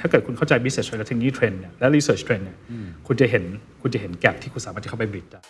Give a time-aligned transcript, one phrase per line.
[0.00, 2.56] ถ้าเกิดคุณเข้าใจ business trend และ technology trend เนี่ยและ research trend เนี่ย
[3.06, 3.44] คุณจะเห็น
[3.82, 5.40] คุณจะเห็นแกลบที่คุณสามารถจะเข้าไปบริดได้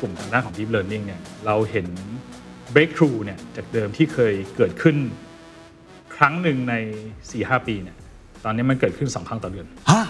[0.00, 1.86] กลุ่มทางด้านของ deep learning เนี่ยเราเห็น
[2.74, 4.96] breakthrough เนี่ยจากเดิมที่เคยเกิดขึ้น
[6.16, 6.74] ครั้งหนึ่งใน
[7.20, 7.96] 4-5 ปีเนี่ย
[8.44, 10.02] ตอนนี้มันเกิดขึ้น 2 ครั้งต่อเดือนฮะ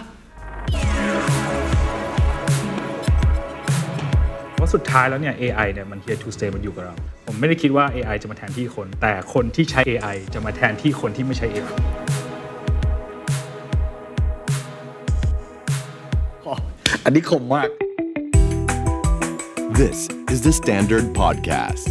[4.58, 11.74] ว่าสุดท้ายแล้วเนี่ย AI เนี่ยมัน here to stay มันอยู่กับเราผม ไม่ได้คิดว่า AI จะมาแทนที่คน แต่คนที่ใช้ AI จะมาแทนที่คนที่ไม่ใช้ AI
[17.04, 17.68] อันนี้คมมาก
[19.80, 19.98] This
[20.32, 21.86] is the Standard Podcast.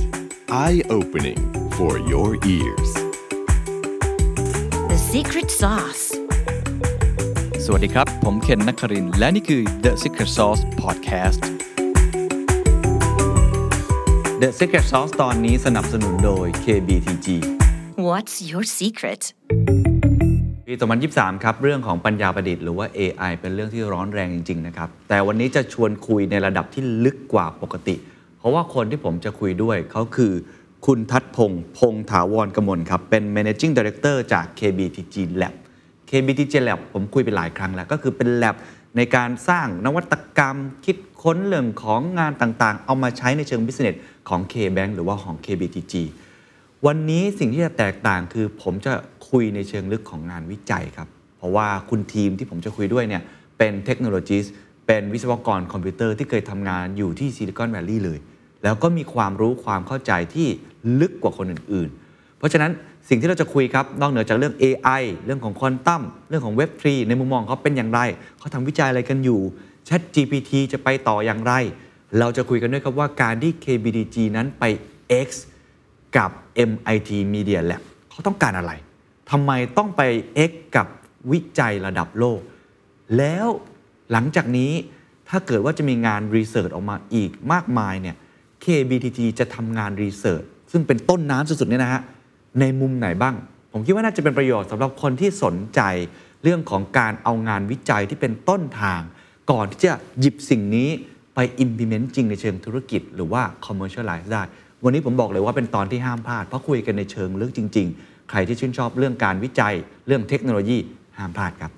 [0.66, 1.41] Eye opening
[1.77, 2.91] for your ears.
[4.91, 6.05] The secret sauce.
[7.66, 11.41] สวัสดีครับ ผมเคนนักครินทร์และนี่คือ The Secret Sauce Podcast
[14.45, 17.27] The Secret Sauce ตอนนี้สนับสนุนโดย KBTG
[18.07, 19.21] What's your secret?
[20.67, 20.73] ปี
[21.09, 27.95] 2023 ครับ เรื่องของปัญญาประดิษฐ์หรือว่า AI เป็นเรื่องที่ร้อนแรงจริง ๆ นะครับ แต่วันนี้จะชวนคุยในระดับที่ลึกกว่าปกติ
[28.40, 30.34] เพราะว่าคนที่ผมจะคุยด้วยเขาคือ
[30.85, 35.54] คุณทัศพงศ์พงษ์ถาวรกมลครับ เป็น Managing Director จาก KBTG Lab
[36.10, 38.55] KBTG Lab ผมคุยไปหลายครั้งแล้ว ก็คือเป็น lab
[38.98, 43.98] ในการสร้างนวัตกรรมคิด ค้นเรื่องของงานต่างๆ เอามาใช้ในเชิง business
[44.29, 45.93] ของ KBank หรือว่าของ KBTG
[46.85, 48.93] วันนี้สิ่งที่จะแตกต่างคือผมจะ
[49.29, 53.23] คุยในเชิงลึกของงานวิจัยครับ เพราะว่าคุณทีมที่ผมจะคุยด้วยเนี่ย
[53.57, 54.37] เป็นเทคโนโลยี
[54.87, 58.20] เป็นวิศวกรคอมพิวเตอร์ที่เคยทำงานอยู่ที่ Silicon Valley เลย
[58.63, 60.48] แล้วก็มีความรู้ความเข้าใจที่
[60.99, 62.71] ลึกกว่าคนอื่น ๆ เพราะฉะนั้น
[63.09, 68.00] สิ่งที่เราจะคุยครับ นอกเหนือจากเรื่อง AI เรื่องของควอนตัมเรื่องของ Web3 ในมุมมองเขาเป็นอย่างไร
[68.39, 69.39] เขาทำวิจัยอะไรกันอยู่
[69.90, 71.53] ChatGPT จะไปต่ออย่างไร
[72.19, 74.63] เราจะคุยกันด้วยครับว่าการที่ KBDG นั้นไป
[75.25, 75.28] X
[76.18, 76.31] กับ
[76.69, 78.72] MIT Media Lab เขาต้องการอะไร
[79.31, 80.01] ทำไมต้องไป
[80.50, 80.88] X กับ
[81.31, 82.40] วิจัยระดับโลก
[83.17, 83.47] แล้ว
[84.12, 84.72] หลังจากนี้
[85.29, 88.16] ถ้าเกิดว่าจะมีงานรีเสิร์ชออกมาอีกมากมายเนี่ย
[88.66, 92.01] KBTG จะทำงานรีเสิร์ชซึ่งเป็นต้นน้ำสุดๆเนี่ยนะฮะ
[92.59, 93.35] ในมุมไหนบ้าง
[93.73, 95.81] ผมคิดว่าน่าจะเป็นประโยชน์สำหรับคนที่สนใจ
[96.44, 99.01] เรื่องของการเอางานวิจัยที่เป็นต้นทาง
[99.51, 100.89] ก่อนที่จะหยิบสิ่งนี้
[101.35, 104.43] ไป implement จริงในเชิงธุรกิจ หรือว่า commercialize ได้
[104.83, 109.73] วันนี้ผมบอกเลยว่าเป็นตอนที่ห้ามพลาด เพราะคุยกันในเชิงลึกจริง ๆ ใครที่ชื่นชอบเรื่องการวิจัย
[110.07, 110.77] เรื่องเทคโนโลยี
[111.17, 111.71] ห้ามพลาดครับ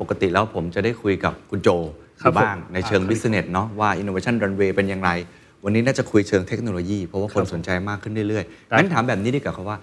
[0.00, 1.78] ปกติแล้วผมจะได้คุยกับคุณโจอ
[2.22, 5.10] ครับยู่บ้างผมในเชิงอ่า business เนาะว่า innovation runway เป็นอย่างไร
[5.64, 9.78] วันนี้น่าจะคุยเชิงเทคโนโลยี เพราะว่าคนครับผมสนใจมากขึ้นเรื่อยๆได้งั้นถามแบบนี้ดีกว่าครับว่า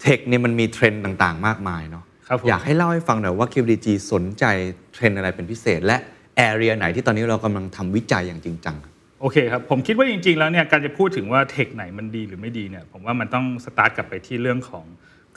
[0.00, 4.44] เทคเนี่ยมันมีเทรนด์ต่างๆ มากมายเนาะครับผมอยากให้เล่าให้ฟังหน่อยว่า KBDG สนใจ
[4.92, 5.96] เทรนด์อะไรเป็นพิเศษและ
[6.50, 8.76] area ไหนที่ตอนนี้เรากำลังทำวิจัยอย่างจริงจัง
[9.20, 14.84] โอเคครับ ผมคิดว่าจริง ๆ แล้วเนี่ยการจะพูดถึงว่า tech ไหนมันดีหรือไม่ดีเนี่ยผมว่ามันต้องสตาร์ทกลับไปที่เรื่องของ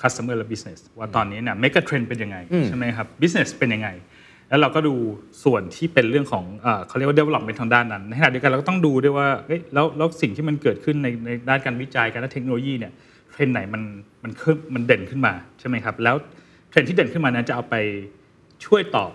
[0.01, 3.89] customer และ business ว่าตอนนี้เนี่ย mega trend เป็นยังไง ใช่ไหมครับ business เป็นยังไง
[4.50, 4.95] แล้วเราก็ดู
[5.44, 12.94] ส่วนที่เป็นเรื่องของเอ่อเขาเรียกว่า development ทางด้านนั้นในขณะเดียวกันเราก็ต้องดูด้วยว่าเอ้ยแล้วแล้วสิ่งที่มันเกิดขึ้นในในด้านการวิจัยการและเทคโนโลยีเนี่ย
[13.31, 13.83] เทรนด์ไหนมัน
[14.23, 16.16] มันขึ้นมันเด่นขึ้นมาใช่ไหมครับแล้ว
[16.69, 17.75] เทรนด์ที่เด่นขึ้นมานั้นจะเอาไป
[18.66, 19.12] ช่วยตอบ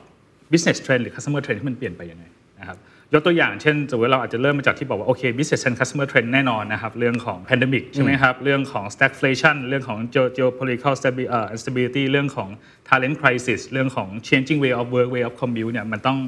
[0.52, 2.24] business trend หรือ customer trend ที่มันเปลี่ยนไปยังไง
[2.60, 2.78] นะครับ
[3.14, 11.28] ยกตัวอย่างเช่นสมมติเราอาจจะเริ่มมาจากที่บอกว่า โอเค business and customer trend แน่นอนนะครับ เรื่องของ pandemic ใช่ไหมครับ เรื่องของ stagflation เรื่องของ geo- geopolitical stabi-
[11.30, 12.48] เอ่อ instability เรื่องของ
[12.88, 16.18] talent crisis เรื่องของ changing way of work way of commute เนี่ยมันต้อง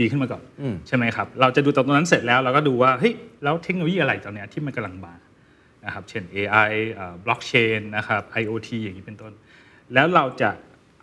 [0.00, 0.42] มีขึ้นมาก่อน
[0.88, 3.14] ใช่ไหมครับ เราจะดูตรงนั้นเสร็จแล้วเราก็ดูว่าเฮ้ย
[3.44, 5.14] แล้วเทคโนโลยีอะไรตอนเนี้ยที่มันกำลังมา
[5.84, 9.32] นะครับเช่น AI เอ่อ blockchain นะครับ IoT อย่างนี้เป็นต้น
[9.94, 10.50] แล้วเราจะ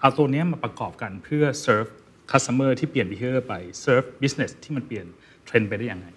[0.01, 1.91] เอาตัวเนี้ยมาประกอบกันเพื่อ serve
[2.31, 3.53] customer ที่เปลี่ยน behavior ไป
[3.83, 5.05] serve business ที่มันเปลี่ยน
[5.45, 6.07] เทรนด์ไปได้ยังไง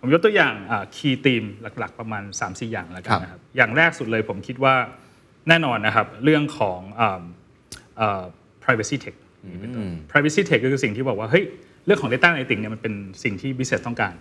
[0.00, 1.46] ผมยกตัวอย่างอ่า key theme
[1.78, 4.74] หลัก ๆ ประมาณ 3-4 อย่างแล้วกันนะครับ อย่างแรกสุดเลยผมคิดว่า
[5.48, 7.22] แน่นอนนะครับ เรื่องของอ่า
[8.00, 8.22] อ่า
[8.64, 11.44] privacy tech อย่างนี้เป็นต้น privacy tech ก็คือสิ่งที่บอกว่า เฮ้ย
[11.86, 14.14] เรื่องของ data analytics เนี่ยมันเป็นสิ่งที่ business ต้องการ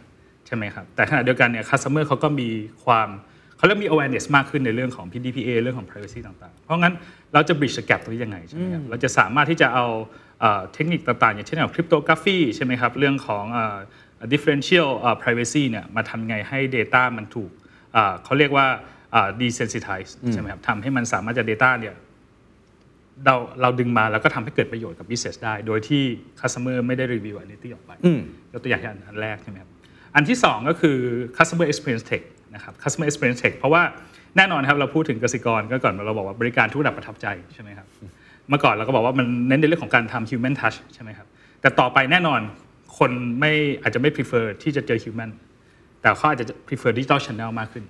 [0.48, 2.50] ใช่ไหมครับ แต่ขณะเดียวกันเนี่ย customer เขาก็มี
[2.86, 3.10] ความ
[3.58, 6.94] เขาเริ่มมี awareness มากขึ้นในเรื่องของ PDPA เรื่องของ privacy ต่างๆ เพราะงั้น
[7.34, 9.86] เราจะ bridge the gap ตรงนี้ยังไงใช่ไหมครับเราจะสามารถที่จะเอา
[10.41, 13.77] เอ่อเทคนิคต่างๆ อย่างเช่นแบบ cryptography ใช่ไหมครับเรื่องของเอ่อ
[14.33, 17.51] differential เอ่อ privacy เนี่ยมาทำไงให้ data มันถูก
[17.94, 18.65] เอ่อเขาเรียกว่า
[19.12, 21.95] เอ่อ desensitize ใช่ไหมครับทำให้มันสามารถจะ data เนี่ย
[23.25, 26.03] เราเราดึงมาแล้วก็ทำให้เกิดประโยชน์กับ business ได้ โดยที่
[26.42, 27.92] customer ไม่ได้รีวิวอันนี้ที่ออกไป
[28.53, 29.69] ยกตัวอย่างที่อันแรกใช่ไหมครับ
[30.15, 30.97] อันที่ 2 ก็คือ
[31.38, 32.24] customer experience tech
[32.56, 33.83] นะครับ customer experience tech เพราะว่า
[34.38, 37.88] แน่นอนครับเราพูดถึงกสิกรก็ก่อนเราบอกว่าบริการทุกระดับประทับใจใช่ไหมครับ
[38.50, 41.28] เมื่อก่อนเราก็บอกว่ามันเน้นในเรื่องของการทำ human touch ใช่ไหมครับ
[41.62, 42.42] แต่ต่อไปแน่นอน
[42.98, 43.51] คนไม่
[43.81, 45.30] อาจจะไม่ prefer ที่จะเจอ human
[46.01, 47.86] แต่เขาอาจจะ prefer digital channel มากขึ้น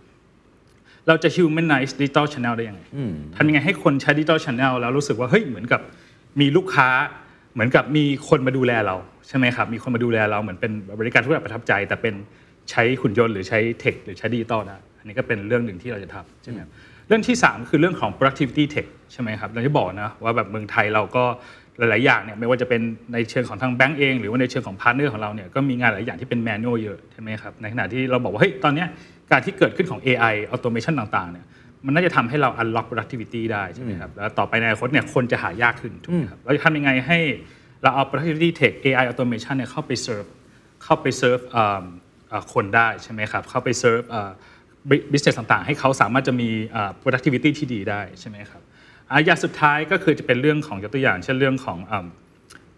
[1.07, 2.81] เราจะ humanize digital channel ได้ยังไง
[3.35, 5.81] ทำยังไงให้คนใช้ digital channel แล้วรู้สึกว่าเฮ้ยเหมือนกับ
[6.41, 6.89] มีลูกค้า
[7.53, 8.95] เหมือนกับมีคนมาดูแลเรา
[9.27, 12.13] ใช่ไหมครับ มีคนมาดูแลเราเหมือนเป็นบริการทุกอย่างประทับใจ แต่เป็น
[12.71, 16.69] ใช้หุ่นยนต์หรือใช้ tech หรือใช้ดิจิตอลได้อันนี้ก็เป็นเรื่องหนึ่งที่เราจะทำใช่ไหมครับ
[17.09, 21.23] เรื่องที่ 3 คือเรื่องของ productivity tech ใช่ไหมครับเราจะบอกนะว่าแบบเมืองไทยเราก็
[21.77, 22.81] หลาย ๆ อย่างเนี่ยไม่ว่าจะเป็น
[23.13, 28.87] ในเชิงของทางแบงก์เอง หรือว่าในเชิงของ partner ของเราเนี่ยก็มีงานหลายอย่างที่เป็น manual เยอะใช่ไหมครับในขณะที่เราบอกว่าเฮ้ยตอนเนี้ย
[29.31, 31.45] การที่เกิดขึ้นของ AI automation ต่าง ๆ เนี่ย
[31.85, 37.19] มันน่าจะทำให้เรา unlock productivity ได้ใช่ไหมครับแล้วต่อไปในอนาคตเนี่ยคนจะหายากขึ้นถูกไหมครับเราจะทำยังไงให้
[37.83, 40.29] เราเอา productivity tech AI automation เนี่ยเข้าไป serve
[40.83, 41.83] เข้าไป serve เอ่อ
[42.29, 44.05] เอ่อคนได้ใช่ไหมครับเข้าไป serve
[44.87, 48.61] เอ่อ business ต่างๆ ให้เขาสามารถจะมีเอ่อ productivity ที่ดีได้ใช่ไหมครับ
[49.11, 52.07] อะอย่างสุดท้ายก็คือจะเป็นเรื่องของยกตัวอย่าง เช่นเรื่องของเอิ่ม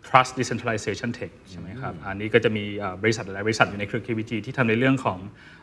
[0.08, 5.18] trust decentralization tech ใช่ไหมครับ อันนี้ก็จะมีเอ่อบริษัทหลายบริษัทอยู่ในเครือ KVG ที่ทำในเรื่องของ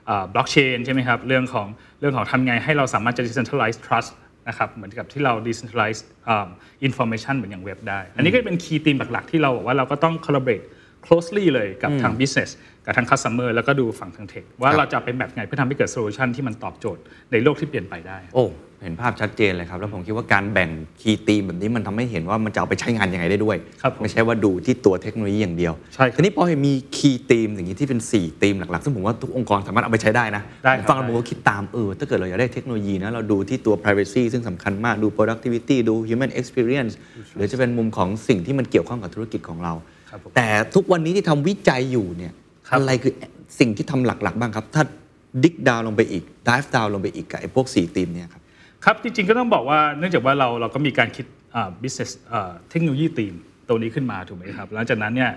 [0.07, 1.67] เอ่อ blockchain ใช่ไหมครับ เรื่องของ
[2.01, 4.11] เรื่องของทำไงให้เราสามารถจะ decentralize trust
[4.49, 6.49] นะครับเหมือนกับที่เรา decentralize เอิ่ม
[6.89, 10.65] information เหมือนอย่างเว็บได้ อันนี้ก็เป็น key theme หลักๆ ที่เราบอกว่าเราก็ต้อง collaborate
[11.07, 12.51] closely เลยกับทาง business
[12.89, 17.03] กับทาง customer แล้วก็ดูฝั่งทาง tech ว่าเราจะเป็นแบบไงเพื่อทำให้เกิด solution ที่มันตอบโจทย์
[17.33, 18.45] ในโลกที่เปลี่ยนไปได้ โอ้
[18.83, 20.71] เห็นภาพชัดเจนเลยครับ แล้วผมคิดว่าการแบ่ง
[21.01, 36.93] คีย์ตีมแบบนี้มันทำให้เห็นว่ามันจะเอาไปใช้งานยังไงได้ด้วยครับผมไม่ใช่ว่าดูที่ตัวเทคโนโลยีอย่างเดียวใช่ครับทีนี้พอมีคีย์ตีมอย่างนี้ที่เป็น 4 ตีมหลักๆ ซึ่งผมว่าทุกองค์กรสามารถเอาไปใช้ได้นะได้ผมครับฟังแล้วผมก็คิดตามเออถ้าเกิดเราอยากได้เทคโนโลยีนะเราดูที่ตัว privacy ซึ่งสำคัญมากดู productivity ดู human experience
[37.35, 39.73] หรือจะเป็นมุมของสิ่งที่มันเกี่ยวข้องกับธุรกิจของเรา
[40.11, 43.13] ครับผมแต่ทุกวันนี้ที่ทำวิจัยอยู่เนี่ยครับ อะไรคือ
[43.59, 44.83] สิ่งที่ทำหลักๆ บ้างครับ ถ้า
[45.43, 48.43] ดิกดาวลงไปอีกดิฟดาวลงไปอีกกับไอ้พวก4ตีมเนี่ยครับ
[48.85, 53.35] ครับจริงๆก็ต้องบอกว่าเนื่องจากว่าเราเราก็มีการคิดอ่า business อ่าเทคโนโลยีทีม
[53.69, 55.31] ตัวนี้ขึ้นมาถูกไหมครับหลังจากนั้นเนี่ย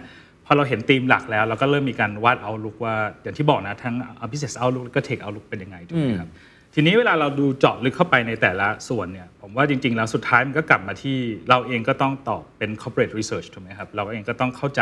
[0.46, 3.96] พอเราเห็นธีมหลักแล้ว เราก็เริ่มมีการวาดเอาลุกว่า อย่างที่บอกนะ ทั้ง
[4.32, 6.32] business outlook แล้วก็ tech outlook เป็นยังไงถูกไหมครับ
[6.74, 11.18] ทีนี้เวลาเราดูเจาะลึกเข้าไปในแต่ละส่วนเนี่ยผมว่าจริง ๆ แล้วสุดท้ายมันก็กลับมาที่
[11.50, 14.82] เราเองก็ต้องตอบเป็น corporate research ถูกไหมครับ เราเองก็ต้องเข้าใจ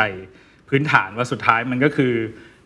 [0.70, 2.12] พื้นฐานว่าสุดท้ายมันก็คือ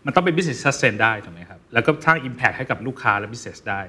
[0.07, 3.83] มันต้องเป็น business sustain ได้ถูกไหมครับแล้วก็สร้าง impact ให้กับลูกค้าและ business ได้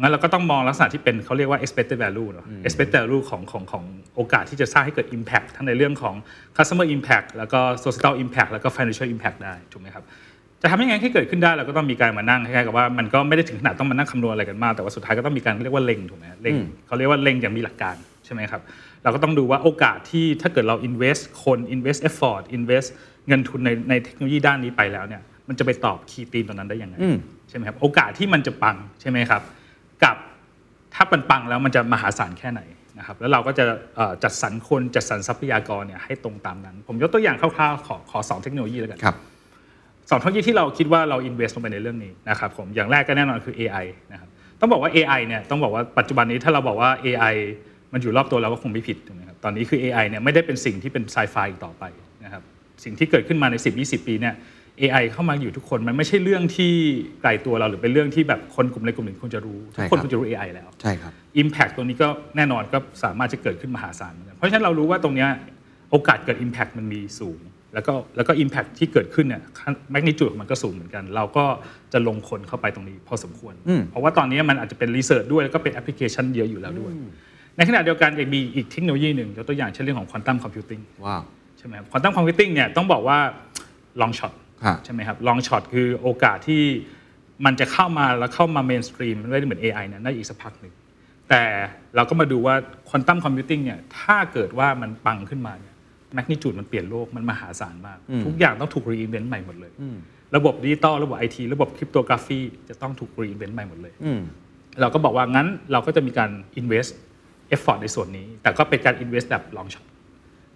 [0.00, 3.84] งั้นเราก็ต้องมองลักษณะที่เป็นเขาเรียกว่า expected value เนอะ expected value ของของของ
[4.16, 6.14] โอกาสที่จะสร้างให้เกิด impact ทั้งในเรื่องของ
[6.56, 10.04] customer impact แล้วก็ social impact แล้วก็ financial impact ได้ถูกไหมครับ
[10.62, 18.62] จะทำยังไงให้เกิดขึ้นได้เราก็ต้องมีการมานั่งคล้ายๆกับว่ามันก็ไม่ได้ถึงขนาดต้องมานั่งคำนวณอะไรกันมากแต่ว่าสุดท้ายก็ต้องมีการเรียกว่าเล็งถูกไหมเล็งเขาเรียกว่าเล็งอย่างมีหลักการใช่ไหมครับ
[19.02, 22.88] เราก็ต้องดูว่าโอกาสที่ถ้าเกิดเรา invest คน invest effort invest
[23.28, 26.96] เงินทุนในในเทคโนโลยีด้านนี้ไปแล้วเนี่ยมันจะไปตอบคีย์ตีมตรงนั้นได้ยังไง
[27.48, 29.42] ใช่ไหมครับโอกาสที่มันจะปังใช่ไหมครับ
[30.04, 30.16] กับ
[30.94, 32.60] ถ้ามันปังแล้วมันจะมหาศาลแค่ไหน
[32.98, 33.64] นะครับแล้วเราก็จะ
[33.96, 39.16] เอ่อจัดสรรคนจัดสรรทรัพยากรเนี่ยให้ตรงตามนั้น ผมยกตัวอย่างคร่าวๆขอขอสองเทคโนโลยีแล้วกันครับ
[40.10, 44.28] สองเทคโนโลยีที่เราคิดว่าเรา invest ลงไปในเรื่องนี้นะครับผมอย่างแรกก็แน่นอนคือ AI นะครับ
[44.60, 47.34] ต้องบอกว่า AI เนี่ยต้องบอกว่าปัจจุบันนี้ถ้าเราบอกว่า AI
[47.92, 51.99] มันอยู่รอบตัวเราก็คงไม่ผิดถูกไหมครับตอนนี้คือ AI เนี่ยไม่ได้เป็นสิ่งที่เป็นไซไฟอีกต่อไปนะครับ
[52.84, 54.34] สิ่งที่เกิดขึ้นมาใน 10-20 ปีเนี่ย
[54.80, 56.72] AI เข้ามาอยู่ทุกคนมันไม่ใช่เรื่องที่
[57.22, 61.12] ไกลตัวเราหรือเป็นเรื่องที่แบบคนกลุ่มใดกลุ่มหนึ่งควรจะรู้ทุกคนใช่ครับควรจะรู้ AI แล้วใช่ครับ
[61.42, 65.28] Impact ตัวนี้ก็แน่นอนก็สามารถจะเกิดขึ้นมหาศาลเหมือนกันเพราะฉะนั้นเรารู้ว่าตรงเนี้ย
[65.90, 67.38] โอกาสเกิด Impact มันมีสูง
[67.74, 69.42] แล้วก็แล้วก็ Impact ที่เกิดขึ้นเนี่ย
[69.90, 71.44] magnitude มันก็สูงเหมือนกัน เราก็
[71.92, 73.54] จะลงคนเข้าไปตรงนี้พอสมควร
[73.90, 76.92] เพราะว่าตอนนี้มันอาจจะเป็น research ด้วยแล้วก็เป็นแอปพลิเคชันเยอะอยู่แล้วด้วย
[77.56, 81.22] ในขณะเดียวกันยังมีอีกเทคโนโลยีหนึ่งยกตัวอย่างเช่นเรื่องของ quantum computing ว้าว
[81.60, 83.18] ใช่ไหมครับ quantum computing เนี่ยต้องบอกว่า
[84.00, 84.32] long shot
[84.64, 86.62] ฮะใช่ไหมครับ long shot คือโอกาสที่
[87.44, 90.72] มันจะเข้ามาแล้วเข้ามา mainstream ไม่ได้เหมือน AI เนี่ยได้อีกสักพักหนึ่ง
[91.28, 91.42] แต่
[91.96, 92.54] เราก็มาดูว่า
[92.88, 95.74] quantum computing เนี่ยถ้าเกิดว่ามันปังขึ้นมาเนี่ย
[96.14, 99.72] magnitude มันเปลี่ยนโลกมันมหาศาลมาก ทุกอย่างต้องถูก reinvent ใหม่หมดเลย
[100.36, 104.20] ระบบดิจิตอลระบบไอทีระบบ cryptography จะต้องถูก reinvent ใหม่หมดเลยอืม
[104.80, 106.90] เราก็บอกว่างั้นเราก็จะมีการ invest
[107.54, 109.84] effort ในส่วนนี้ แต่ก็เป็นการ invest แบบ long shot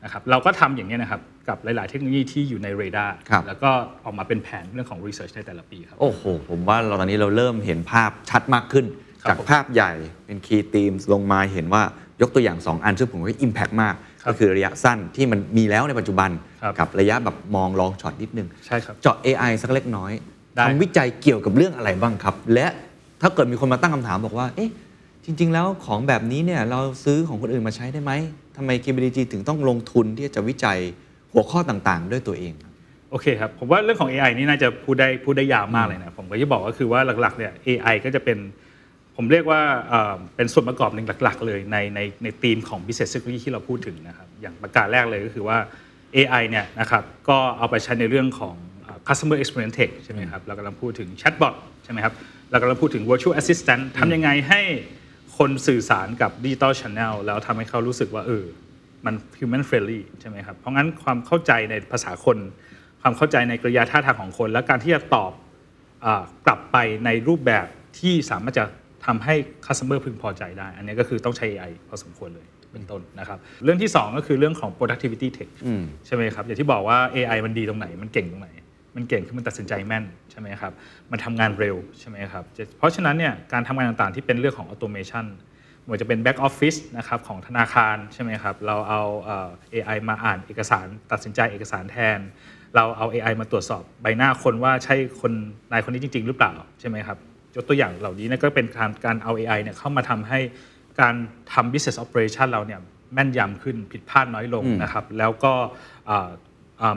[0.05, 3.71] นะครับเราก็ทำอย่างเงี้ยนะครับกับหลาย ๆ เทคโนโลยีที่อยู่ในเรดาร์ครับแล้วก็
[4.05, 8.87] ออกมาเป็นแผนเรื่องของ research ในแต่ละปีครับ โอ้โห ผมว่าเราตอนนี้เราเริ่มเห็นภาพชัดมากขึ้น
[9.23, 9.93] ครับจากภาพใหญ่
[10.27, 11.83] เป็น key theme ลงมาเห็นว่า
[12.23, 16.31] ยกตัวอย่าง 2 อันซึ่งผมว่า Impact มากครับก็คือระยะสั้นที่มันมีแล้วในปัจจุบัน
[16.63, 20.13] ครับกับระยะแบบมองลองช็อตนิดนึงใช่ครับเจาะ AI สักเล็กน้อย
[20.57, 22.67] ได้ทำวิจัยเกี่ยวกับเรื่องอะไรบ้างครับ และ
[23.23, 24.71] ถ้าเกิดมีคนมาตั้งคำถามบอกว่าเอ๊ะ
[25.25, 28.13] จริง ๆ แล้วของแบบนี้เนี่ยเราซื้อของคนอื่นมาใช้ได้ไหม
[28.57, 30.79] ทำไม KBDG ถึงต้องลงทุนที่จะวิจัย
[31.33, 32.73] หัวข้อต่างๆ ด้วยตัวเองครับ
[33.11, 38.39] โอเคครับ ผมว่าเรื่องของ AI นี่น่าจะพูดได้พูดได้ยาวมากเลยนะ ผมก็จะบอกก็คือว่าหลักๆเนี่ย AI ก็จะเป็น
[39.17, 45.59] ผมเรียกว่าเอ่อเป็นส่วนประกอบหนึ่งหลัก ๆ เลยในในในธีมของ business technology ที่เราพูดถึงนะครับ อย่างประการแรกเลยก็คือว่า
[46.17, 52.15] AI เนี่ยนะครับก็เอาไปใช้ในเรื่องของเอ่อ customer experience tech ใช่ไหมครับเรากำลังพูดถึง chatbot ใช่ไหมครับ
[52.51, 54.61] เรากำลังพูดถึง virtual assistant ทำยังไงให้
[55.39, 58.45] คนสื่อสารกับดิจิตอลช n แนลแล้วทำให้เขารู้สึกว่าเออ
[59.07, 62.39] มัน human friendly ใช่ไหมครับ เพราะงั้นความเข้าใจในภาษาคน
[63.03, 65.33] ความเข้าใจในกริยาท่าทางของคน และการที่จะตอบ
[66.05, 67.67] อากลับไปในรูปแบบ
[67.99, 68.65] ที่สามารถจะ
[69.07, 69.35] ทำให้
[69.67, 75.51] customer พึงพอใจได้ อันนี้ก็คือต้องใช้ AI พอสมควรเลยเป็นต้นนะครับ เรื่องที่ 2 ก็คือเรื่องของ productivity tech
[76.07, 78.49] ใช่ไหมครับ อย่างที่บอกว่า AI มันดีตรงไหน มันเก่งตรงไหน
[78.97, 80.73] มันเก่งคือมันตัดสินใจแม่นใช่ไหมครับ
[81.11, 82.45] มันทำงานเร็วใช่ไหมครับ
[82.79, 85.27] เพราะฉะนั้นเนี่ยการทำงานต่างๆที่เป็นเรื่องของ automation
[85.81, 92.19] ไม่ว่าจะเป็น back office นะครับของธนาคารใช่ไหมครับ เราเอาเอ่อ AI มาอ่านเอกสารตัดสินใจเอกสารแทน
[92.77, 95.33] เราเอา AI มาตรวจสอบใบหน้าคนว่าใช่คน
[95.71, 97.19] นายคนนี้จริง ๆ หรือเปล่าใช่ไหมครับ
[97.57, 100.39] ยกตัวอย่างเหล่านี้เนยก็เป็นการการเอา AI เนี่ยเข้ามาทำให้
[101.01, 101.15] การ
[101.53, 102.81] ทำ business operation เราเนี่ย
[103.15, 105.53] แม่นยำขึ้นผิดพลาดน้อยลงนะครับ แล้วก็
[106.09, 106.31] อ่าอ่า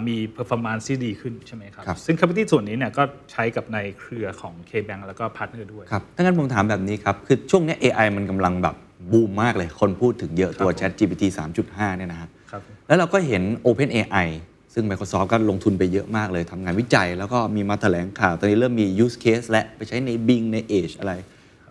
[0.07, 8.75] มี performance ที่ดีขึ้นใช่ไหมครับครับ ซึ่ง capacity ส่วนนี้เนี่ยก็ใช้กับในเครือของ KBank แล้วก็ partner ด้วย ครับถ้างั้นผมถามแบบนี้ครับ คือช่วงเนี้ย AI มันกำลังแบบ
[9.11, 11.23] บูมมากเลย คนพูดถึงเยอะตัวครับผม Chat GPT
[11.59, 14.27] 3.5 เนี่ยนะครับครับ แล้วเราก็เห็น Open AI
[14.73, 21.13] ซึ่ง Microsoft ก็ลงทุนไปเยอะมากเลยทำงานวิจัย แล้วก็มีมาแถลงข่าว ตอนนี้เริ่มมี use case และไปใช้ใน Bing ใน Edge อะไร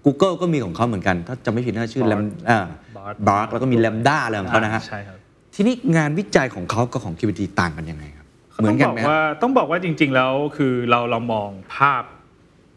[0.04, 2.20] Google ก็มีของเขาเหมือนกัน ถ้าจะไม่ผิดน่าชื่อ Bard Lam
[2.50, 2.60] อ่า
[2.96, 5.18] Bard Bard แล้วก็มี Lambda อะไรของเขานะฮะใช่ครับ
[5.56, 12.04] ทีนี้งานวิจัยของเขากับของ GPT ต่างกันยังไงครับเหมืต้ออนงกันบอกไหมครับว่าต้องบอกว่าจริง ๆ แล้วคือเราเรามองภาพ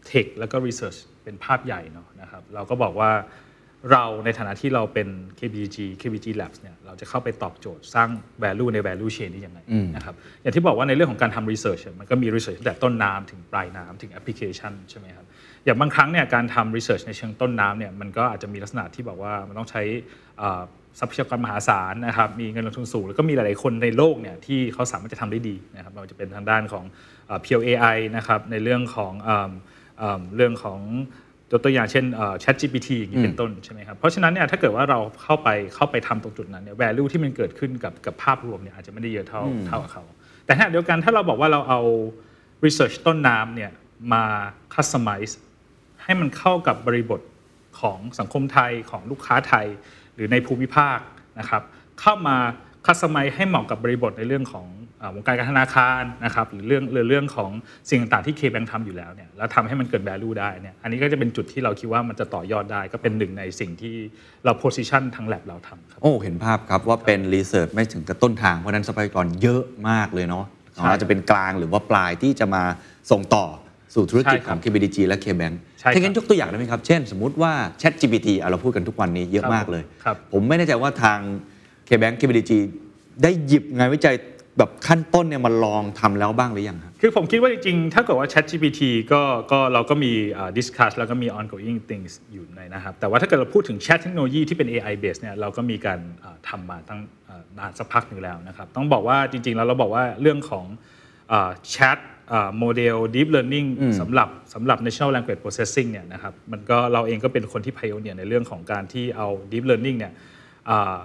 [0.08, 3.12] เทคแล้วก็รีเสิร์ชเป็นภาพใหญ่เนาะนะครับเราก็บอกว่า
[3.92, 5.08] เราในฐานะที่เราเป็น
[5.40, 8.10] KBG KBG Labs เนี่ยเราจะเข้าไปตอบโจทย์สร้าง
[8.44, 9.60] value ใน value chain นี้ยังไง
[9.96, 15.26] นะครับอย่างที่บอกว่าในเรื่องของการทำ research เนี่ยมันก็มี research ตั้งแต่ต้นน้ำถึงปลายน้ำถึงแอปพลิเคชันใช่ไหมครับ
[15.66, 19.82] อย่างบางครั้งเนี่ยการทำ research ในเชิงต้นน้ำเนี่ยมันก็อาจจะมีลักษณะที่บอกว่ามันต้องใช้
[20.40, 20.62] เอ่อ
[21.00, 26.84] ทรัพยากรมหาศาลนะครับมีเงินลงทุนสูง แล้วก็มีหลายๆคนในโลกเนี่ยที่เขาสามารถจะทำได้ดีนะครับไม่ว่าจะเป็นทางด้านของ
[27.28, 29.52] เอ่อ Pure AI นะครับในเรื่องของเอิ่ม
[30.00, 30.80] เอิ่มเรื่องของ
[31.50, 40.04] ตัวตัวอย่างเช่นเอ่อ Chat GPT อย่างนี้เป็นต้นใช่ไหมครับ เพราะฉะนั้นเนี่ยถ้าเกิดว่าเราเข้าไปเข้าไปทำตรงจุดนั้นเนี่ย value ที่มันเกิดขึ้นกับกับภาพรวมเนี่ยอาจจะไม่ได้เยอะเท่าเท่ากับเขา
[40.46, 41.82] แต่ขณะเดียวกันถ้าเราบอกว่าเราเอา
[42.66, 43.72] research ต้นน้ำเนี่ย
[44.14, 44.24] มา
[44.76, 45.34] customize
[46.04, 47.22] ให้มันเข้ากับบริบท
[47.80, 50.98] ของสังคมไทยของลูกค้าไทยห รือในภูมิภาค
[51.40, 51.62] นะครับ
[52.02, 52.38] เข้ามา
[52.86, 54.68] คัสตอมไมให้เหมาะกับบริบทในเรื่องของ
[55.02, 57.52] อาวงการการธนาคารนะครับหรือเรื่องหรือเรื่องของ
[57.90, 63.96] สิ่งต่างๆที่ KBank ทำอยู่แล้วเนี่ยแล้วทำให้มันเกิด value ได้เนี่ยอันนี้ก็จะเป็นจุดที่เราคิดว่ามันจะต่อยอดได้ก็เป็นหนึ่งในสิ่งที่
[64.46, 70.46] เรา position ทาง lab เราทำครับโอ้เห็นภาพครับว่าเป็นรีเสิร์ชไม่ถึงกับต้นทาง เพราะฉะนั้นทรัพยากรเยอะมากเลยเนาะ
[70.76, 72.64] ใช่อาจจะเป็นกลางหรือว่าปลายที่จะมา
[73.12, 73.46] ส่งต่อ
[73.94, 81.20] สู่ธุรกิจใช่ขครัอบง KBDG และ KBank ใช่ครับถ้างั้นยกตัวอย่างได้ไหมครับ เช่น สมมุติว่า Chat GPT อะเราพูดกันทุกวันนี้เยอะครับมากเลยครับผมไม่แน่ใจว่าทาง
[81.90, 82.52] KBank KBDG
[83.24, 84.16] ได้หยิบงานวิจัย
[84.58, 88.82] แบบขั้นต้นเนี่ยมาลองทำแล้วบ้างหรือยังครับ คือผมคิดว่าจริงๆ ถ้าเกิดว่า Chat GPT
[89.12, 100.66] ก็ก็เราก็มีอ่า discuss แล้วก็มี ongoing things อยู่ในนะครับ แต่ว่าถ้าเกิดเราพูดถึง Chat เทคโนโลยีที่เป็น AI based เนี่ยเราก็มีการอ่าทำมาตั้งอ่านานสักพักหนึ่งแล้วนะครับ ต้องบอกว่าจริงๆ แล้วเราบอกว่าเรื่องของ
[101.32, 102.00] อ่า Chat
[102.60, 103.68] โมเดล deep learning
[104.00, 110.14] สำหรับสำหรับ natural language processing เนี่ยนะครับมันก็เราเองก็เป็นคนที่ pioneer ในเรื่องของการที่เอา deep learning เนี่ย
[110.70, 110.98] อ่า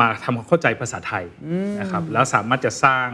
[0.00, 1.24] มาทำความเข้าใจภาษาไทย
[1.80, 3.08] นะครับแล้วสามารถจะสร้าง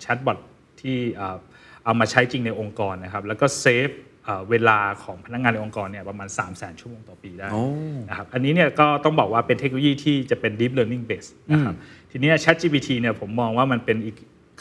[0.00, 0.38] แชทบอท
[0.80, 1.36] ที่อ่า
[1.84, 3.90] เอามาใช้จริงในองค์กรนะครับแล้วก็เซฟ
[4.24, 7.64] เอ่อเวลาของพนักงานในองค์กรเนี่ยประมาณ 3 0 0 0 0 0 ชั่วโมงต่อปีได้โอ้
[8.08, 11.74] นะครับอันนี้เนี่ยก็ต้องบอกว่าเป็นเทคโนโลยีที่จะเป็น deep learning based นะครับ
[12.10, 14.16] ทีเนี้ย Chat GPT เนี่ยผมมองว่ามันเป็นอีก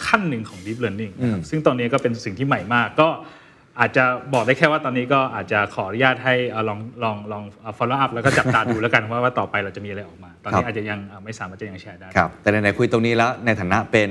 [0.06, 3.10] ขั้นหนึ่งของ deep learning นะครับซึ่งตอนนี้ก็เป็นสิ่งที่ใหม่มาก ก็
[3.80, 7.44] อาจจะบอกได้แค่ว่าตอนนี้ก็อาจจะขออนุญาตให้เอ่อลองลองลอง
[7.78, 14.10] follow up แล้วก็จับตาดูแล้วกันว่าว่าต่อไปเราจะมีอะไรออกมา ตอนนี้อาจจะยังเอ่อไม่สามารถจะยังแชร์ได้ครับแต่ไหนๆคุยตรงนี้แล้วในฐานะเป็น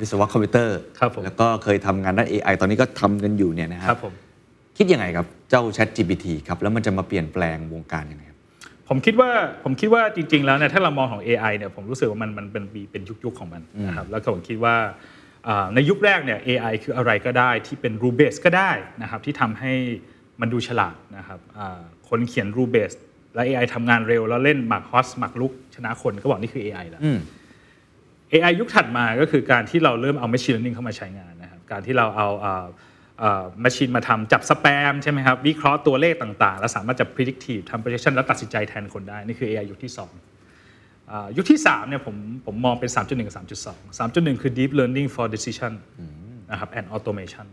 [0.00, 4.12] วิศวะคอมพิวเตอร์ครับผมแล้วก็เคยทำงานด้าน AI ตอนนี้ก็ทำกันอยู่เนี่ยนะคครัรับบผม
[4.78, 8.38] คิดยังไงครับเจ้า Chat GPT ครับแล้วมันจะมาเปลี่ยนแปลงวงการยังไงครับ
[8.88, 9.30] ผมคิดว่า
[9.64, 14.92] ผมคิดว่าจริง ๆ แล้วเนี่ยถ้าเรามองของ AI เนี่ยผมรู้สึกว่ามันมันเป็นมีเป็นยุคๆของมันนะครับแล้วก็ผมคิดว่าอ่า
[15.74, 18.70] ในยุคแรกเนี่ย AI คืออะไรก็ได้ที่เป็น rule based ก็ได้
[19.02, 19.72] นะครับที่ทำให้
[20.40, 22.98] มันดูฉลาดนะครับอ่าคนเขียน rule based
[23.34, 27.00] และ AI ทำงานเร็วแล้วเล่นหมากฮอสหมากลุกชนะคนก็บอกนี่คือ AI แล้ว
[28.32, 32.66] AI ยุคถัดมาก็คือการที่เราเริ่มเอา machine learning เข้ามาใช้งานนะครับการที่เราเอาเอ่อ
[33.18, 40.08] เอ่อ machine มาทำจับสแปมใช่ไหมครับวิเคราะห์ตัวเลขต่างๆ แล้วสามารถจะ predictive ทำ prediction แล้วตัดสินใจแทนคนได้ นี่คือ AI ยุคที่2อ่า
[41.36, 42.16] ยุคที่3เนี่ยผม
[42.46, 45.72] ผมมองเป็น 3.1 กับ 3.2 3.1 คือ deep learning for decision
[46.50, 47.46] นะครับ and automation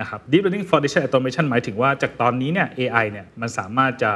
[0.00, 4.12] นะครับ deep learning for decision and automation หมายถึงว่าจากตอนนี้เนี่ย AI เนี่ยมันสามารถจะ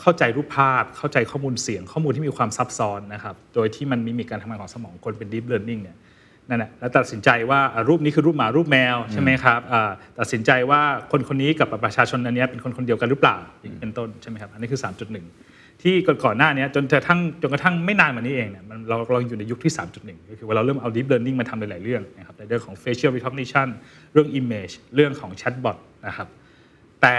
[0.00, 5.96] เข้าใจรูปภาพ เข้าใจข้อมูลเสียง ข้อมูลที่มีความซับซ้อนนะครับ โดยที่มันมีมีการทำงานของสมองคนเป็น deep learning เนี่ย
[6.48, 15.49] นั่นแหละแล้วตัดสินใจว่าอะรูปนี้คือรูปหมารูปแมวใช่ไหมครับอ่าตัดสินใจว่าคนคนนี้กับประชาชนอันเนี้ยเป็นคนคนเดียวกันหรือเปล่าอย่างนี้เป็นต้นใช่ไหมครับอันนี้คือ 3.1
[15.82, 15.94] ที่
[16.24, 23.68] ก่อนๆหน้าเนี้ยจนกระทั่งจนกระทั่งไม่นานมานี้เองเนี่ยมันเราเราอยู่ในยุคที่ 3.1 ก็คือว่าเราเริ่มเอา deep learning มาทำหลายๆเรื่องนะครับในเรื่องของ facial recognition
[24.12, 26.28] เรื่อง image เรื่องของ chatbot นะครับ
[27.02, 27.16] แต่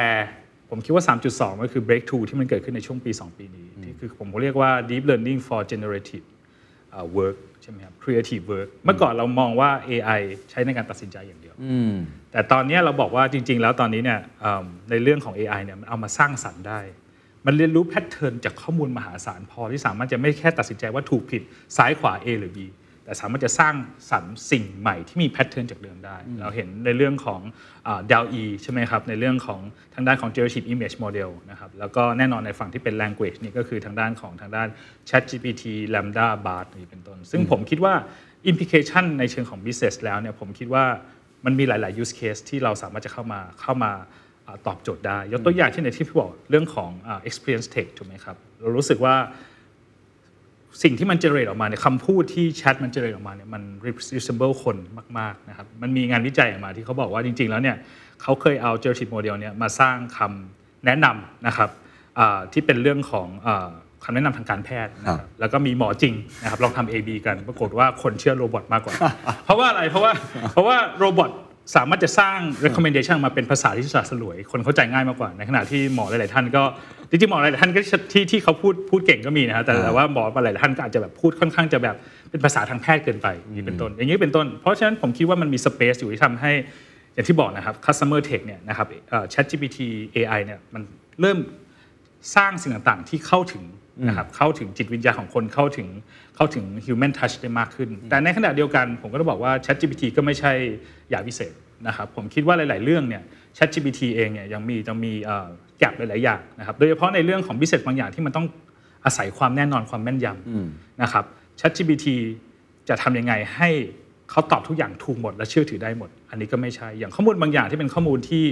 [0.69, 1.03] ผมคิดว่า
[1.33, 6.25] 3.2 ก็คือ breakthrough ที่มันเกิดขึ้นในช่วงปี 2 ปีนี้ที่คือผมเรียกว่า deep learning for generative
[6.91, 11.55] เอ่อ work ใช่ไหมครับ creative work เมื่อก่อนเรามองว่า AI ใช้ในการตัดสินใจอย่างเดียว
[12.31, 16.81] แต่ตอนนี้เราบอกว่าจริง ๆ แล้วตอนนี้เนี่ยเอิ่มในเรื่องของ AI เนี่ยมันเอามาสร้างสรรค์ได้
[17.45, 21.41] มันเรียนรู้แพทเทิร์นจากข้อมูลมหาศาลพอที่สามารถจะไม่แค่ตัดสินใจว่าถูกผิด
[21.77, 22.59] ซ้ายขวา A หรือ B
[23.05, 23.75] แต่สามารถจะสร้าง
[24.11, 27.41] สรรค์สิ่งใหม่ที่มีแพทเทิร์นจากเดิมได้ เราเห็นในเรื่องของ
[28.11, 29.59] ดาวอีใช่ไหมครับ ในเรื่องของ
[29.93, 34.67] ทางด้านของ generative image model นะครับ แล้วก็แน่นอนในฝั่งที่เป็น language นี่ก็คือทางด้านของทางด้าน
[35.09, 37.93] ChatGPT Lambda Bard นี่เป็นต้น ซึ่งผมคิดว่า
[38.49, 40.85] implication ในเชิงของ business แล้วเนี่ยผมคิดว่า
[41.45, 44.20] มันมีหลาย ๆ use case ที่เราสามารถจะเข้ามาเข้ามาอ่า
[44.67, 49.15] ตอบโจทย์ได้ ยกตัวอย่างเช่นในที่พี่บอกเรื่องของอ่า experience tech ถูกไหมครับ เรารู้สึกว่า
[50.83, 53.63] สิ่งที่มันเจเนเรตออกมาเนี่ยคำพูดที่แชทมันเจเนเรตออกมาเนี่ยมัน
[54.15, 54.77] resemble คน
[55.19, 57.77] มากๆนะครับมันมีงานวิจัยออกมาที่เขาบอกว่าจริง ๆ แล้วเนี่ย
[58.21, 61.69] เขาเคยเอา generative model เนี่ยมาสร้างคำแนะนำนะครับ
[62.19, 63.69] อ่าที่เป็นเรื่องของอา
[64.03, 68.95] คำแนะนำทางการแพทย์นะครับแล้วก็มีหมอจริงนะครับลองทำ A/B กันปรากฏว่าคนเชื่อโรบอทมากกว่า
[69.45, 70.11] เพราะว่าอะไรเพราะว่า
[70.51, 71.31] เพราะว่าโรบอท
[71.75, 76.63] สามารถจะสร้าง recommendation มาเป็นภาษาที่สละสลวย คนเข้าใจง่ายมากกว่า ในขณะที่หมอหลาย ๆ ท่านก็
[77.09, 77.79] จริงๆหมอหลายๆท่านก็
[78.13, 81.95] ที่ที่เขาพูดพูดเก่งก็มีนะครับแต่แต่ว่าหมอหลายๆท่านก็อาจจะแบบพูดค่อนข้างจะแบบ
[82.29, 86.51] เป็นภาษาทางแพทย์เกินไปอย่างนี้เป็นต้น อย่างนี้เป็นต้น เพราะฉะนั้นผมคิดว่ามันมี space อยู่ที่ทำให้
[87.13, 89.77] อย่างที่บอกนะครับ customer tech เนี่ยนะครับเอ่อ ChatGPT
[90.15, 90.81] AI เนี่ยมัน
[91.21, 91.37] เริ่ม
[92.35, 93.63] สร้างสิ่งต่าง ๆ ที่เข้าถึง
[94.07, 95.87] นะครับเข้าถึงจิตวิญญาณของคนเข้าถึง
[96.35, 100.51] เข้าถึง human touch ได้มากขึ้น แต่ในขณะเดียวกันผมก็ต้องบอกว่า ChatGPT ก็ไม่ใช่
[101.13, 101.53] ยาวิเศษ
[101.87, 103.23] นะครับผมคิดว่าหลาย ๆ เรื่องเนี่ย
[103.57, 105.13] ChatGPT เองเนี่ยยังมียังมี
[105.77, 108.45] แกลบหลาย ๆ อย่างนะครับโดยเฉพาะในเรื่องของ business บางอย่างที่มันต้อง
[109.05, 111.25] อาศัยความแน่นอนความแม่นยำนะครับ
[111.59, 112.05] ChatGPT
[112.89, 113.69] จะทำยังไงให้
[114.29, 118.45] เขาตอบทุกอย่างถูกหมดและเชื่อถือได้หมด อันนี้ก็ไม่ใช่อย่างข้อมูลบางอย่างที่เป็นข้อมูลที่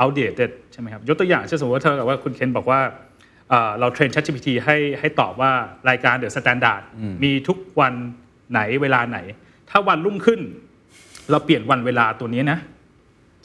[0.00, 3.13] outdated ใช่ไหมครับยกตัวอย่างเช่นสมมติว่าเธอกับว่าคุณเคนบอกว่าเอ่อ
[3.80, 5.50] เราเทรน ChatGPT ให้ให้ตอบว่า
[5.88, 6.82] รายการ The Standard
[7.24, 7.94] มีทุกวัน
[8.52, 9.18] ไหนเวลาไหน
[9.70, 10.40] ถ้าวันรุ่งขึ้น
[11.30, 12.58] เราเปลี่ยนวันเวลาตัวนี้นะ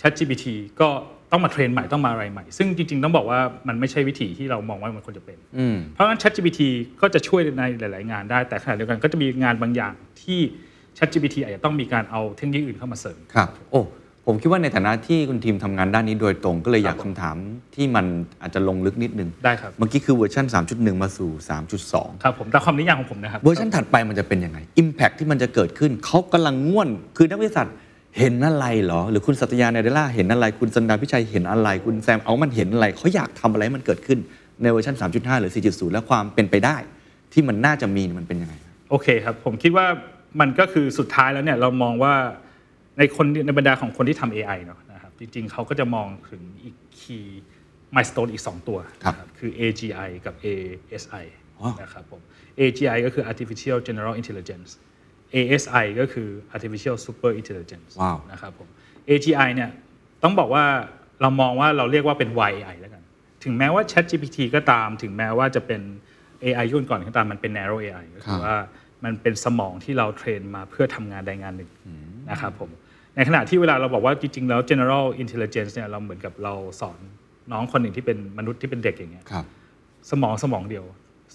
[0.01, 0.45] ChatGPT
[0.81, 0.89] ก็
[1.31, 5.38] ต้องมาเทรนใหม่ต้องมาอะไรใหม่ ซึ่งจริง ๆ ต้องบอกว่ามันไม่ใช่วิธีที่เรามองว่ามันควรจะเป็น
[5.93, 6.62] เพราะฉะนั้น ChatGPT
[7.01, 10.39] ก็จะช่วยในหลาย ๆ งานได้ แต่ขณะเดียวกันก็จะมีงานบางอย่างที่
[10.97, 13.81] ChatGPT อาจจะต้องมีการเอาเทคโนโลยีอื่นเข้ามาเสริมครับโอ้
[14.25, 17.36] ผมคิดว่าในฐานะที่คุณทีมทำงานด้านนี้โดยตรงก็เลยอยากครับผมคำถาม
[17.75, 18.05] ที่มัน
[18.41, 21.29] อาจจะลงลึกนิดนึงได้ครับเมื่อกี้คือเวอร์ชัน3.1 มาสู่
[21.77, 27.75] 3.2 ครับผมตามความนิยามของผมนะครับ เวอร์ชันถัดไปมันจะเป็นยังไง Impact ที่มันจะเกิดขึ้นเขากำลังง่วนคือนักวิทยาศาสตร์
[28.17, 34.19] เห็นอะไรเหรอ หรือคุณสัตยาเนเดล่าเห็นอะไร คุณสันดาพิชัยเห็นอะไร คุณแซมเอามันเห็นอะไรเขาอยากทำอะไรให้มันเกิดขึ้น
[34.62, 36.77] ในเวอร์ชัน3.5 หรือ 4.0 และความเป็นไปได้
[37.34, 38.53] ที่มันน่าจะมีมันเป็นยังไง
[38.89, 39.86] โอเคครับผมคิดว่า
[40.39, 42.13] มันก็คือสุดท้ายแล้วเนี่ยเรามองว่า
[42.99, 47.27] ในคนในบรรดาของคนที่ทำ AI เนาะนะครับจริงๆ เขาก็จะมองถึงอีก key
[47.95, 51.25] milestone อีก 2 ตัวครับ นะคือ AGI กับ ASI
[51.59, 52.21] อ๋อ นะครับผม
[52.59, 54.69] AGI ก็คือ artificial general intelligence
[55.35, 58.67] ASI ก็คือ artificial super intelligence ว้าว นะครับผม
[59.09, 59.69] AGI เนี่ย
[60.23, 60.63] ต้องบอกว่า
[61.21, 63.03] เรามองว่าเราเรียกว่าเป็น YAI แล้วกัน
[63.43, 65.81] ถึงแม้ว่า ChatGPT ก็ตาม ถึงแม้ว่าจะเป็น
[66.43, 68.55] AI ยุ่นก่อนก็ตามมันเป็น narrow AI ก็คือว่า
[69.03, 71.69] มันเป็นสมองที่เราเทรนมาเพื่อทำงานใดงานหนึ่ง
[72.31, 72.69] นะครับผม
[73.19, 76.97] ในขณะที่เวลาเราบอกว่าจริงๆแล้ว general intelligence เนี่ยเราเหมือนกับเราสอน
[77.51, 79.45] น้องคนหนึ่งที่เป็นมนุษย์ที่เป็นเด็กอย่างเงี้ยครับ
[80.12, 80.86] สมองสมองเดียว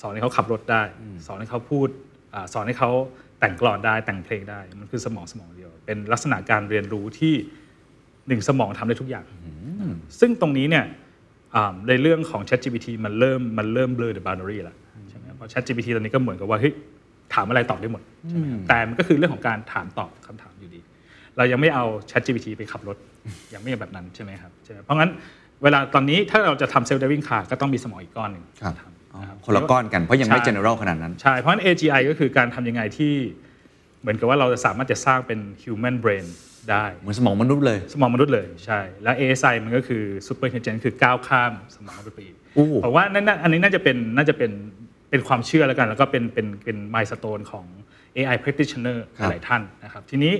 [0.00, 0.82] สอนให้เขาขับรถได้
[1.26, 1.88] สอนให้เขาพูด
[2.34, 2.90] อาสอนให้เขา
[3.40, 7.34] แต่งกลอนได้แต่งเพลงได้ มันคือสมองสมองเดียว เป็นลักษณะการเรียนรู้ที่
[8.28, 9.24] หนึ่งสมองทำได้ทุกอย่าง
[10.20, 10.84] ซึ่งตรงนี้เนี่ย
[11.54, 14.76] อ่าในเรื่องของ ChatGPT มันเริ่มมันเริ่ม blur the boundary แล้ว
[15.08, 16.74] ใช่ไหมเพราะ ChatGPT ตอนนี้ก็เหมือนกับว่าเฮ้ย
[17.34, 20.53] ถามอะไรตอบได้หมดใช่ไหมครับแต่มันก็คือเรื่องของการถามตอบคำถามอยู่ดี
[21.38, 22.96] เรายังไม่เอา ChatGPT ไปขับรถ
[23.54, 25.10] ยังไม่แบบนั้นใช่ไหมครับใช่ไหมเพราะงั้น
[25.62, 33.14] เวลาตอนนี้ถ้าเราจะทำ self driving car ก็ต้องมีสมองอีกก้อนหนึ่งครับทำนะครับคนละก้อนกันเพราะยังไม่ใช่ general ขนาดนั้น ใช่ เพราะฉะนั้น AGI ก็คือการทำยังไงที่
[34.00, 36.26] เหมือนกับว่าเราจะสามารถจะสร้างเป็น human brain
[36.70, 44.50] ได้ เหมือนสมองมนุษย์เลย สมองมนุษย์เลยใช่ และ ASI มันก็คือ super intelligence คือก้าวข้ามสมองมนุษย์ไปอีกโอ้เพราะว่านั่นน่ะอันนี้น่าจะเป็นน่าจะเป็น
[45.10, 47.64] เป็นความเชื่อแล้วกัน แล้วก็เป็นเป็นเป็น milestone ของ
[48.16, 50.34] AI practitioner ครับหลายท่านนะครับทีนี้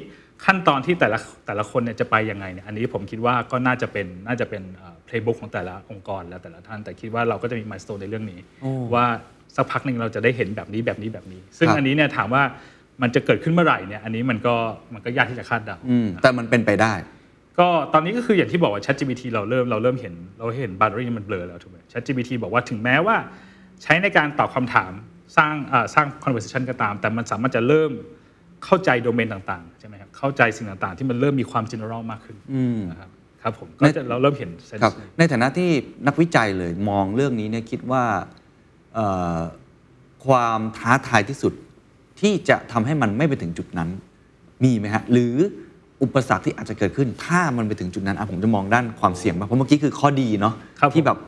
[0.47, 8.41] ขั้นตอนที่แต่ละแต่ละคนเนี่ยจะไปยังไงเนี่ยอันนี้ผมคิดว่าก็น่าจะเป็นน่าจะเป็นเอ่อ playbook ของแต่ละองค์กรและแต่ละท่าน แต่คิดว่าเราก็จะมี milestone ในเรื่องนี้
[8.95, 9.05] ว่า
[9.57, 12.43] สักพักหนึ่งเราจะได้เห็นแบบนี้แบบนี้แบบนี้ ซึ่งครับอันนี้เนี่ยถามว่า
[13.03, 14.55] มันจะเกิดขึ้นเมื่อไหร่เนี่ยอันนี้มันก็
[14.95, 16.93] มันก็ยากที่จะคาดเดาอืมแต่มันเป็นไปได้
[17.59, 23.17] ก็ตอนนี้ก็คืออย่างที่บอกว่า ChatGPT เราเริ่มเราเริ่มเห็นเราเห็นบาร์เรีมันเบลอแล้วถูกไหม ChatGPT บอกว่าถึงแม้ว่า
[23.83, 24.93] ใช้ในการตอบคำถาม
[25.37, 27.91] สร้างอ่าสร้าง conversation ก็ตาม แต่มันสามารถจะเริ่ม
[28.65, 32.37] เข้าใจโดเมนต่างๆใช่ไหมครับ เข้าใจสิ่งต่างๆ ที่มันเริ่มมีความ general มากขึ้น
[32.91, 33.11] นะครับ
[33.43, 35.71] ครับผมก็จะเราเริ่มเห็น sense ครับในฐานะที่
[36.07, 38.05] นักวิจัยเลยมองเรื่องนี้เนี่ยคิดว่า
[38.95, 39.39] เอ่อ
[40.27, 41.53] ความท้าทายที่สุด
[42.21, 43.89] ที่จะทำให้มันไม่ไปถึงจุดนั้น
[44.65, 45.35] มีไหมฮะ หรือ
[46.03, 51.19] อุปสรรคที่อาจจะเกิดขึ้น ถ้ามันไปถึงจุดนั้นอะผมจะมองด้านความเสี่ยงบ้างเพราะเมื่อกี้คือข้อดีเนาะครับผมที่แบบ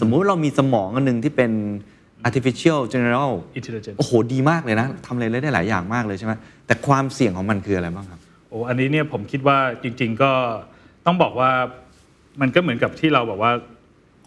[0.00, 1.50] สมมุติว่าเรามีสมองอันหนึ่งที่เป็น
[2.28, 6.32] artificial general intelligence โอ้โห ดีมากเลยนะทำอะไรได้หลายอย่างมากเลยใช่ไหม
[6.66, 8.20] แต่ความเสี่ยงของมันคืออะไรบ้างครับ
[8.52, 10.32] โอ้อันนี้เนี่ยผมคิดว่าจริง ๆ ก็
[11.06, 11.50] ต้องบอกว่า
[12.40, 13.52] มันก็เหมือนกับที่เราบอกว่า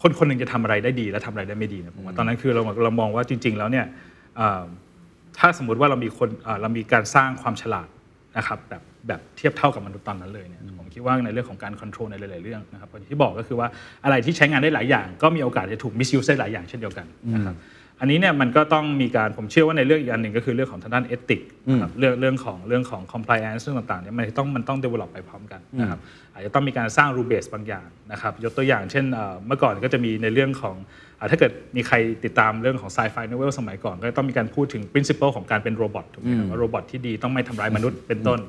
[0.02, 3.86] คนคนหนึ่งจะทำอะไรได้ดีและทำอะไรได้ไม่ดีนะผมว่าตอนนั้นคือเราเรามองว่าจริง ๆ แล้วเนี่ย
[4.40, 4.62] อ่า
[5.38, 7.88] ถ้าสมมุติว่าเรามีคนอ่าเรามีการสร้างความฉลาด
[8.38, 13.68] นะครับแบบแบบเทียบเท่ากับมนุษย์ตอนนั้นเลยเนี่ยผมคิดว่าในเรื่องของการควบคุมในหลาย ๆ เรื่องนะครับอย่างที่บอกก็คือว่า
[14.04, 17.56] อะไรที่ใช้งานได้หลายอย่าง ก็มีโอกาสจะถูก misuse ได้หลายอย่างเช่นเดียวกันนะครับ
[18.00, 26.00] อันนี้เนี่ยมันก็ต้องมีการผมเชื่อว่าในเรื่องอีกอันหนึ่งก็คือเรื่องของทางด้าน ethic นะครับเรื่องเรื่องของเรื่องของ compliance เรื่องต่างๆเนี่ยมันต้องมันต้อง develop ไปพร้อมกันนะครับ
[26.32, 30.76] อาจจะต้องมีการสร้าง rule base บางอย่างนะครับยกตัวอย่างเช่นเอ่อเมื่อก่อนก็จะมีในเรื่องของ
[31.18, 38.40] อ่าถ้าเกิดมีใครติดตามเรื่องของ sci-fi novel สมัยก่อนก็ต้องมีการพูดถึง principle ของการเป็น robot ถูกไหมครับว่า robot ที่ดีต้องไม่ทำร้ายมนุษย์เป็นต้น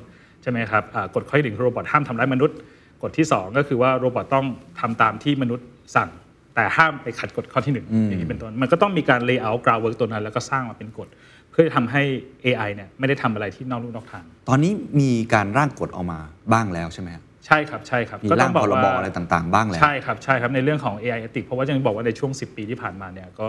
[0.42, 2.56] ใช่ไหมครับอ่ากฎข้อที่หนึ่งคือ robot ห้ามทำร้ายมนุษย์
[3.02, 4.46] กฎที่สองก็คือว่าโรบอทต้อง
[4.80, 6.10] ทำตามที่มนุษย์สั่ง
[6.58, 11.08] แต่ห้ามไปขัดกฎข้อที่หนึ่งอย่างนี้เป็นต้นมันก็ต้องมีการ lay out groundwork ตัวนั้น แล้วก็สร้างมาเป็นกฎ
[11.50, 12.02] เพื่อทำให้
[12.44, 16.18] AI เนี่ยไม่ได้ทำอะไรที่นอกลู่นอกทาง ตอนนี้มีการร่างกฎออกมา
[16.52, 23.46] บ้างแล้วใช่ไหมครับใช่ครับใช่ครับมีก็ต้ร่าองงบอกพรบว่าอะไรต่างๆ บ้างแล้วใช่ครับใช่ครับในเรื่องของ AI ethics เพราะว่ายังบอกว่าในช่วง 10 ปีที่ผ่านมาเนี่ยก็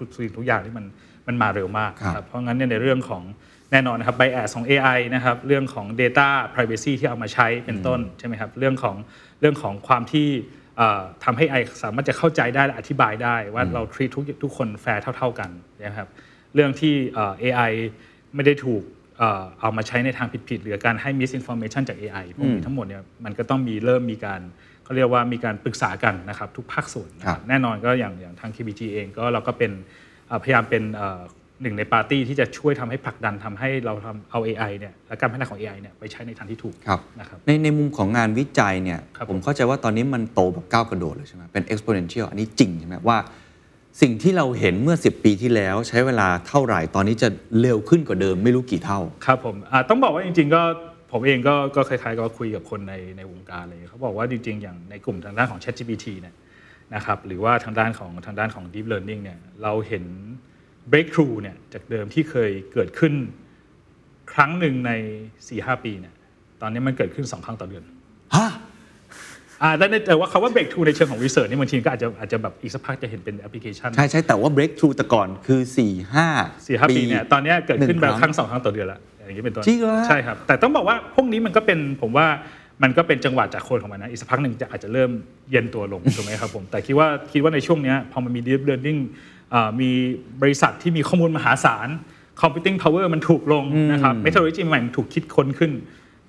[0.00, 0.84] ทุกๆสิ่งทุกอย่างที่มัน
[1.26, 3.22] มันมาเร็วมากครับครับเพราะงั้นเนี่ยในเรื่องของ
[3.72, 8.96] แน่นอนนะครับ bias ของ AI นะครับเรื่องของ data privacy ที่เอามาใช้เป็นต้นใช่ไหมครับเรื่องของ
[9.40, 10.59] เรื่องของความที่เอ่อ
[11.24, 15.50] ทำให้ AI สามารถจะเข้าใจได้และอธิบายได้ว่าเรา treat ทุกทุกคนแฟร์เท่า ๆกัน
[15.86, 16.08] นะครับ
[16.54, 17.72] เรื่องที่เอ่อ AI
[18.34, 18.82] ไม่ได้ถูก
[19.18, 24.40] เอ่อเอามาใช้ในทางผิดๆหรือการให้ misinformation จาก AI พวกนี้ทั้งหมดเนี่ยมันก็ต้องมีเริ่มมีการ
[24.84, 29.72] เขาเรียกว่ามีการปรึกษากันนะครับทุกภาคส่วนนะคครัรับบแน่นอนก็อย่างอย่างทาง KBT เองก็เราก็เป็น
[30.28, 31.20] เอ่อพยายามเป็นเอ่อ
[31.62, 43.18] หนึ่งในปาร์ตี้ที่จะช่วยทำให้ผลักดันทำให้เราทำเอา AI เนี่ยและการพัฒนาของ AI เนี่ยไปใช้ในทางที่ถูกครับนะครับในในมุมของงานวิจัยเนี่ยครับผมเข้าใจว่าตอนนี้มันโตแบบก้าวกระโดดเลยใช่ไหมเป็น exponential อันนี้จริงใช่ไหมว่า
[44.00, 47.28] สิ่งที่เราเห็นเมื่อ 10 ปีที่แล้วใช้เวลาเท่าไหร่ตอนนี้จะ
[47.60, 50.62] เร็วขึ้นกว่าเดิมไม่รู้กี่เท่าครับผมอ่าต้องบอกว่าจริง ๆ ก็
[51.12, 56.34] ผมเองก็ก็คล้ายๆกับคุยกับคนในในวงการเลยเขาบอกว่าจริงๆอย่างในกลุ่มทางด้านของ ChatGPT เนี่ย
[56.94, 60.04] นะครับหรือว่าทางด้านของทางด้านของ Deep Learning เนี่ยเราเห็น
[60.92, 63.12] breakthrough เนี่ยจากเดิมที่เคยเกิดขึ้น
[64.32, 64.92] ครั้งหนึ่งใน
[65.38, 66.14] 4-5 ปีเนี่ย
[66.60, 67.84] ตอนนี้มันเกิดขึ้น 2 ครั้งต่อเดือน
[68.36, 68.48] ฮะ
[69.62, 75.92] อ่าแต่ในแต่ว่าคำว่า breakthrough ในเชิงของ research นี่บางทีก็อาจจะอาจจะแบบอีกสักพักจะเห็นเป็นแอปพลิเคชัน ใช่ใช่แต่ว่า breakthrough แต่ก่อนคือ 4 5สี่
[76.78, 82.26] ห้าปีเนี่ยตอนเนี้ยเกิดขึ้นแบบครั้งหสองครั้งต่อเดือนละอย่างนี้เป็นต้นจริงเหรอใช่ครับ แต่ต้องบอกว่าพวกนี้มันก็เป็นผมว่า
[82.82, 85.10] มันก็เป็นจังหวะจากคนของมันนะ อีกสักพักหนึ่งจะอาจจะเริ่ม
[85.50, 89.39] เย็นตัวลงถูกไหมครับผม แต่คิดว่าคิดว่าในช่วงเนี้ยพอมันมี deep learning อ่า
[89.80, 89.90] มี
[90.42, 91.88] บริษัทที่มีข้อมูลมหาศาล
[92.40, 95.72] computing power มันถูกลงนะครับ methodology ใหม่มันถูกคิดค้นขึ้น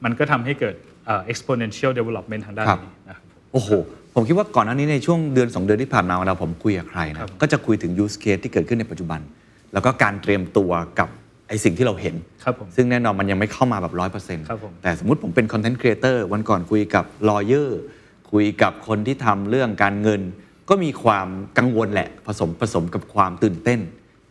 [0.04, 0.76] มันก็ทำให้เกิด
[1.08, 3.70] อ่า exponential development ทางด้านครับนี้นะครับโอ้โห
[4.16, 9.20] ผมคิดว่าก่อนหน้านี้ในช่วงเดือน 2 เดือนที่ผ่านมาเวลาผมคุยกับใครครันะบก็จะคุยถึง use case ที่เกิดขึ้นในปัจจุบัน
[9.74, 11.10] แล้วก็การเตรียมตัวกับ
[11.48, 17.80] ไอสิ่งที่เราเห็นครับผมซึ่งแน่นอนมันยังไม่เข้ามาแบบร้อยเปอร์เซ็นต์ครับผมแต่สมมติผมเป็น content creator วันก่อนคุยกับ lawyer
[18.32, 20.22] คุยกับคนที่ทำเรื่องการเงิน
[20.72, 23.80] ก็มีความกังวลแหละผสมผสมกับความตื่นเต้น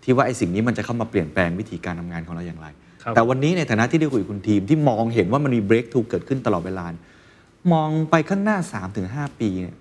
[0.03, 2.67] ที่ว่าไอสิ่งนี้มันจะเข้ามาเปลี่ยนแปลงวิธีการทำงานของเราอย่างไร
[3.03, 6.85] ครับแต่วันนี้ในฐานะที่ได้คุยกับคุณทีมที่มองเห็นว่ามันมี breakthrough เกิดขึ้นตลอดเวลา
[7.73, 8.59] มองไปข้างหน้า
[8.99, 9.77] 3-5 ปีเนี่ย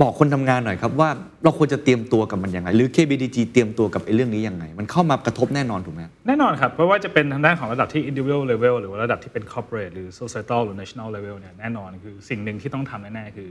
[0.00, 1.08] บอกคนทำงานหน่อยครับว่า
[1.42, 13.50] เราควรจะเตรียมตัวกับมันยังไง หรือ KBTG เตรียมตัวกับไอ้เรื่องนี้ยังไง มันเข้ามากระทบแน่นอนถูกไหมแน่นอนครับ เพราะว่าจะเป็นทางด้านของระดับที่ individual level หรือว่าระดับที่เป็น corporate หรือ societal หรือ national level เนี่ยแน่นอนคือสิ่งหนึ่งที่ต้องทำแน่ๆคือ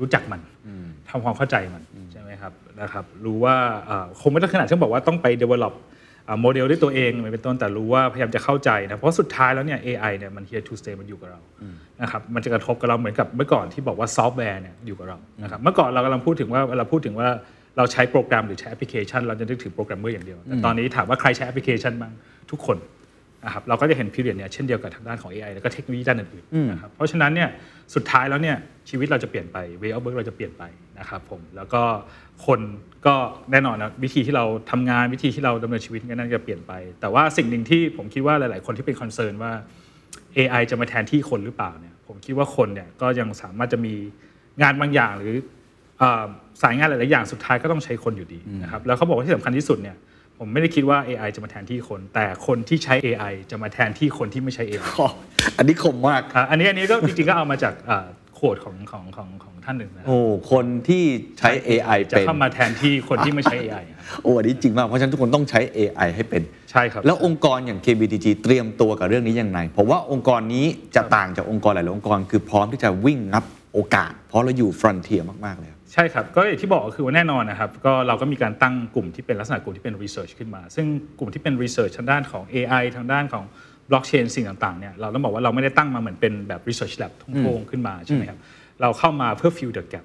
[0.00, 0.40] รู้จักมัน
[1.14, 5.74] ทำความเข้าใจมันใช่ไหมครับนะครับรู้ว่าเอ่อคงไม่ต้องขนาดที่บอกว่าต้องไป develop
[6.40, 11.40] โมเดลด้วยตัวเองอะไรเป็นต้นแต่รู้ว่าพยายามจะเข้าใจนะเพราะสุดท้ายแล้วเนี่ย AI เนี่ยมัน here to stay มันอยู่กับเรา
[12.02, 17.28] นะครับมันจะกระทบกับเราเหมือนกับเมื่อก่อนที่บอกว่าซอฟต์แวร์เนี่ยอยู่กับเรานะครับเมื่อก่อนเรากำลังพูดถึงว่าเวลาพูดถึงว่า
[17.76, 22.12] เราใช้โปรแกรมหรือใช้แอปพลิเคชัน เราจะนึกถึงโปรแกรมเมอร์อย่างเดียวแต่ตอนนี้ถามว่าใครใช้แอปพลิเคชันบ้าง
[22.50, 22.76] ทุกคน
[23.44, 27.48] นะครับเราก็จะเห็น period เนี่ยเช่นเดียวกับทางด้านของ AI แล้วก็เทคโนโลยีด้านอื่นๆนะครับเพราะฉะนั้นเนี่ย
[27.94, 28.56] สุดท้ายแล้วเนี่ย
[28.90, 30.62] ชีวิตเราจะเปลี่ยนไป way of work เราจะเปลี่ยนไป
[30.98, 31.82] นะครับผมแล้วก็
[32.46, 32.60] คน
[33.06, 33.14] ก็
[33.50, 39.52] แน่นอนนะวิธีที่เราทำงานวิธีที่เราดำเนินชีวิตก็น่าจะเปลี่ยนไป แต่ว่าสิ่งหนึ่งที่ผมคิดว่าหลาย ๆ คนที่เป็น concern ว่า
[40.36, 43.94] AI จะมาแทนที่คนหรือเปล่าเนี่ยผมคิดว่าคนเนี่ยก็ยังสามารถจะมี
[44.62, 45.34] งานบางอย่างหรือ
[45.98, 46.24] เอ่อ
[46.62, 49.96] สายงานหลาย ๆ อย่างสุดท้ายก็ต้องใช้คนอยู่ดีนะครับแล้วเขาบอกว่าที่สำคัญที่สุดเนี่ย
[50.38, 55.08] ผมไม่ได้คิดว่า AI จะมาแทนที่คน แต่คนที่ใช้ AI จะมาแทนที่คนที่ไม่ใช้ AI อ๋อ
[55.58, 60.18] อันนี้คมมากอะอันนี้อันนี้ก็จริงๆก็เอามาจากอ่าโค้ดของของของของท่านหนึ่งนะโอ้
[60.52, 61.04] คนที่
[61.38, 70.66] ใช้ AI จะเป็นเข้ามาแทนที่คนที่ไม่ใช้ AI ครับโอ้อันนี้จริงมากเพราะฉะนั้นทุกคนต้องใช้ AI ให้เป็นใช่ครับแล้วองค์กรอย่าง KBTG เตรียมตัวกับเรื่องนี้ยังไงผมว่าองค์กรนี้
[70.96, 73.44] จะต่างจากองค์กรหลายๆองค์กร คือพร้อมที่จะวิ่งงับ
[73.74, 80.86] โอกาส เพราะเราอยู่ฟรอนเทียมากๆเลยครับ ใช่ครับก็อย่างที่บอกก็คือว่าแน่นอนนะครับก็เราก็มีการตั้งกลุ่มที่เป็นลักษณะกลุ่มที่เป็น research ขึ้นมา ซึ่ง
[81.18, 83.44] กลุ่มที่เป็น research ทางด้านของ AI ทางด้านของ
[83.90, 88.38] blockchain สิ่งต่างๆเนี่ยเราต้องบอกว่าเราไม่ได้ตั้งมาเหมือนเป็นแบบ research lab ทุ่งโพงขึ้นมาใช่ไหมครับ
[88.80, 90.04] เราเข้ามาเพื่อ fill the gap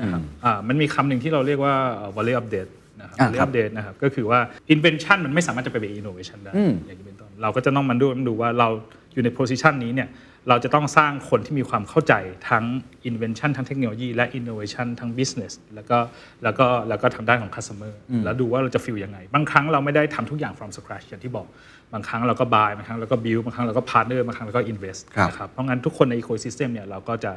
[0.00, 1.74] นะครับอ่ามันมีคำหนึ่งที่เราเรียกว่า
[2.16, 4.40] value update นะครับอ่า value ครับ update นะครับก็คือว่า
[4.74, 6.52] invention มันไม่สามารถจะไปเป็น innovation ได้
[6.86, 8.68] อย่างนี้เป็นต้นเราก็จะต้องมันดูมันดูว่าเรา
[9.14, 10.08] อยู่ใน position นี้เนี่ย
[10.48, 12.14] เราจะต้องสร้างคนที่มีความเข้าใจ
[12.48, 12.64] ทั้ง
[13.10, 15.98] invention ทั้งเทคโนโลยีและ innovation ทั้ง business แล้วก็
[16.44, 17.92] แล้วก็แล้วก็ทางด้านของ customer
[18.24, 21.46] แล้วดูว่าเราจะ fill ยังไง บางครั้งเราไม่ได้ทำทุกอย่าง from scratch อย่างที่บอก
[21.92, 27.32] บางครั้งเราก็ buy บางครั้งเราก็ build บางครั้งเราก็ partner บางครั้งเราก็ invest ครับนะครับเพราะงั้นทุกคนใน ecosystem เนี่ยเราก็จะ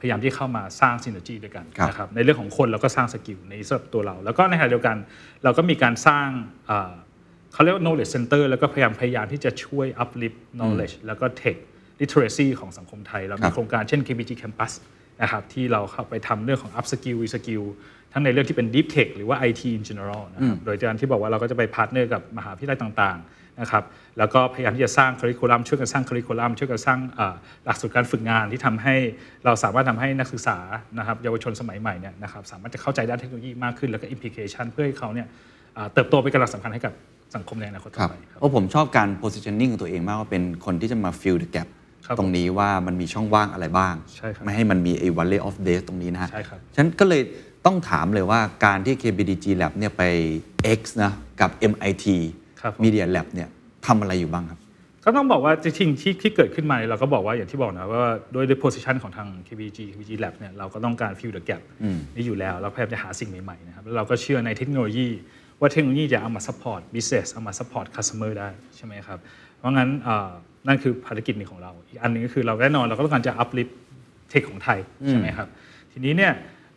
[0.00, 4.96] พยายามที่เข้ามาสร้าง synergy ด้วยกันครับนะครับในเรื่องของคนเราก็สร้างสกิลในสำหรับตัวเรา แล้วก็ในขณะเดียวกัน
[5.44, 6.28] เราก็มีการสร้าง
[6.66, 6.92] เอ่อ
[7.52, 11.56] เขาเรียกว่า knowledge center แล้วก็พยายามพยายามที่จะช่วย uplift knowledge แล้วก็ tech
[12.00, 14.72] literacy ของสังคมไทย เราครัมีบโครงการเช่น KBTG Kampus
[15.22, 17.64] นะครับที่เราเข้าไปทำเรื่องของ upskill reskill
[18.12, 23.84] ทั้งในเรื่องที่เป็น deep tech หรือว่า IT in general นะครับโดยการที่บอกว่าเราก็จะไป partner กับมหาวิทยาลัยต่างๆนะครับ
[24.18, 27.34] แล้วก็พยายามที่จะสร้างค u ริคูลัมช่วยกันสร้างค u ริคูลัมช่วยกันสร้างเอ่อ
[27.64, 28.94] หลักสูตรการฝึกงานที่ทำให้
[29.44, 30.58] เราสามารถทำให้นักศึกษา
[30.98, 35.26] นะครับเยาวชนสมัยใหม่เนี่ยนะครับสามารถจะเข้าใจด้านเทคโนโลยีมากขึ้นแล้วก็ implication เพื่อให้เขาเนี่ย
[35.74, 36.92] เอ่อเติบโตเป็นกำลังสำคัญให้กับ
[37.36, 41.77] สังคมในอนาคตคต่รัอบไปครับเพราะผมชอบการ positioning ของตัวเองมากว่าเป็นคนที่จะมา fill the gap ครับ
[42.18, 47.22] ตรงนี้ว่ามันมีช่องว่างอะไรบ้างใช่ครับไม่ให้มันมีไอ้ valley of death ตรงนี้นะฮะใช่ครับฉะนั้นก็เลย
[47.66, 50.02] ต้องถามเลยว่าการที่ KBDG Lab เนี่ยไป
[50.78, 52.06] X นะกับ MIT
[52.60, 53.48] ครับผม Media Lab เนี่ย
[53.86, 54.58] ทำอะไรอยู่บ้างครับ
[55.04, 61.62] ก็ต้องบอกว่าจริงๆที่ที่เกิดขึ้นมาเนี่ยเราก็บอกว่าอย่างที่บอกนะว่าด้วยด้วย position ของทาง KBG KBG Lab เนี่ยเราก็ต้องการ fill the gap
[62.14, 65.08] นี่อยู่แล้ว เราพยายามจะหาสิ่งใหม่ๆนะครับแล้วเราก็เชื่อในเทคโนโลยี
[65.60, 69.18] ว่าเทคโนโลยีจะเอามา support business เอามา support customer ได้ใช่ไหมครับ
[69.58, 70.30] เพราะงั้นเอ่อ
[70.66, 73.72] นั่นคือภารกิจหนึ่งของเรา อีกอันหนึงก็คือเราแน่นอนเราก็ต้องการจะ uplift
[74.30, 75.48] เทคของไทยใช่ไหมครับ
[75.92, 76.32] ทีนี้เนี่ย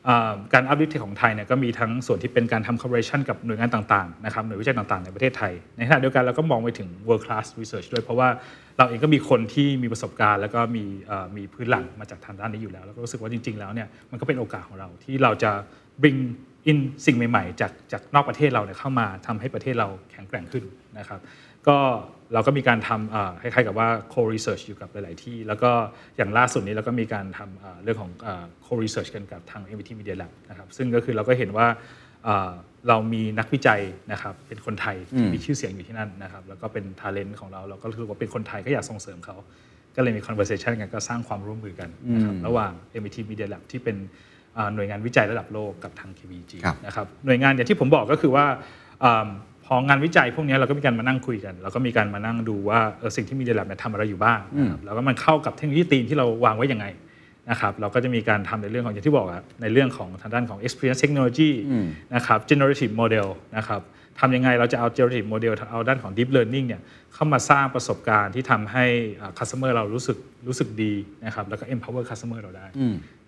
[0.05, 8.29] เอ่อการอัพลิฟเทคของไทยเนี่ยก็มีทั้งส่วนที่เป็นการทำ collaboration กับหน่วยงานต่างๆนะครับหน่วยวิจัยต่างๆ ในประเทศไทย ในขณะเดียวกันเราก็มองไปถึง world class research ด้วยเพราะว่า
[8.77, 15.51] เราเองก็มีคนที่มีประสบการณ์ แล้วก็มีเอ่อมีพื้นหลังมาจากทางด้านนี้อยู่แล้ว แล้วก็รู้สึกว่าจริง ๆ แล้วเนี่ยมันก็เป็นโอกาสของเราที่เราจะ
[16.01, 16.19] bring
[16.69, 20.63] in สิ่งใหม่ ๆ จากจากนอกประเทศเราเนี่ยเข้ามาทำให้ประเทศเราแข็งแกร่งขึ้น
[20.99, 21.19] นะครับ
[21.67, 21.77] ก็
[22.33, 25.71] เราก็มีการทำเอ่อคล้ายๆกับว่า co-research อยู่กับหลาย ๆ ที่ แล้วก็
[26.17, 31.67] อย่างล่าสุดนี้เราก็มีการทำเอ่อเรื่องของเอ่อ co-research กันกับทาง MIT Media Lab นะครับซึ่งก็คือเราก็เห็นว่า
[32.23, 32.51] เอ่อ
[32.87, 39.35] เรามีนักวิจัยนะครับเป็นคนไทยที่มีชื่อเสียงอยู่ที่นั่นนะครับแล้วก็เป็น talent ของเราเราก็รู้สึกว่าเป็นคนไทยก็อยากส่งเสริมเขา
[39.95, 42.71] ก็เลยมี conversation กันก็สร้างความร่วมมือกันนะครับระหว่าง
[43.01, 43.97] MIT Media Lab ที่เป็น
[44.57, 48.45] อ่าหน่วยงานวิจัยระดับโลกกับทาง KBG ครับนะครับหน่วยงานอย่างที่ผมบอกก็คือว่า
[49.71, 56.85] อ่าพองานวิจัยพวกนี้เราก็มีการมานั่งคุยกันเราก็มีการมานั่งดูว่าเออสิ่งที่มีเดียแลบเนี่ยทำอะไรอยู่บ้างนะครับแล้วก็มันเข้ากับเทคโนโลยีธีมที่เราวางไว้ยังไง
[57.49, 61.51] นะครับเราก็จะมีการทำในเรื่องของอย่างที่บอกอะในเรื่องของทางด้านของ experience technology
[62.15, 63.81] นะครับ generative model นะครับ
[64.21, 66.81] ทำยังไงเราจะเอา generative model เอาด้านของ deep learning เนี่ย
[67.13, 68.85] เข้ามาสร้างประสบการณ์ที่ทำให้
[69.21, 70.93] อ่า customer เรารู้สึกรู้สึกดี
[71.25, 72.67] นะครับแล้วก็ empower customer เราได้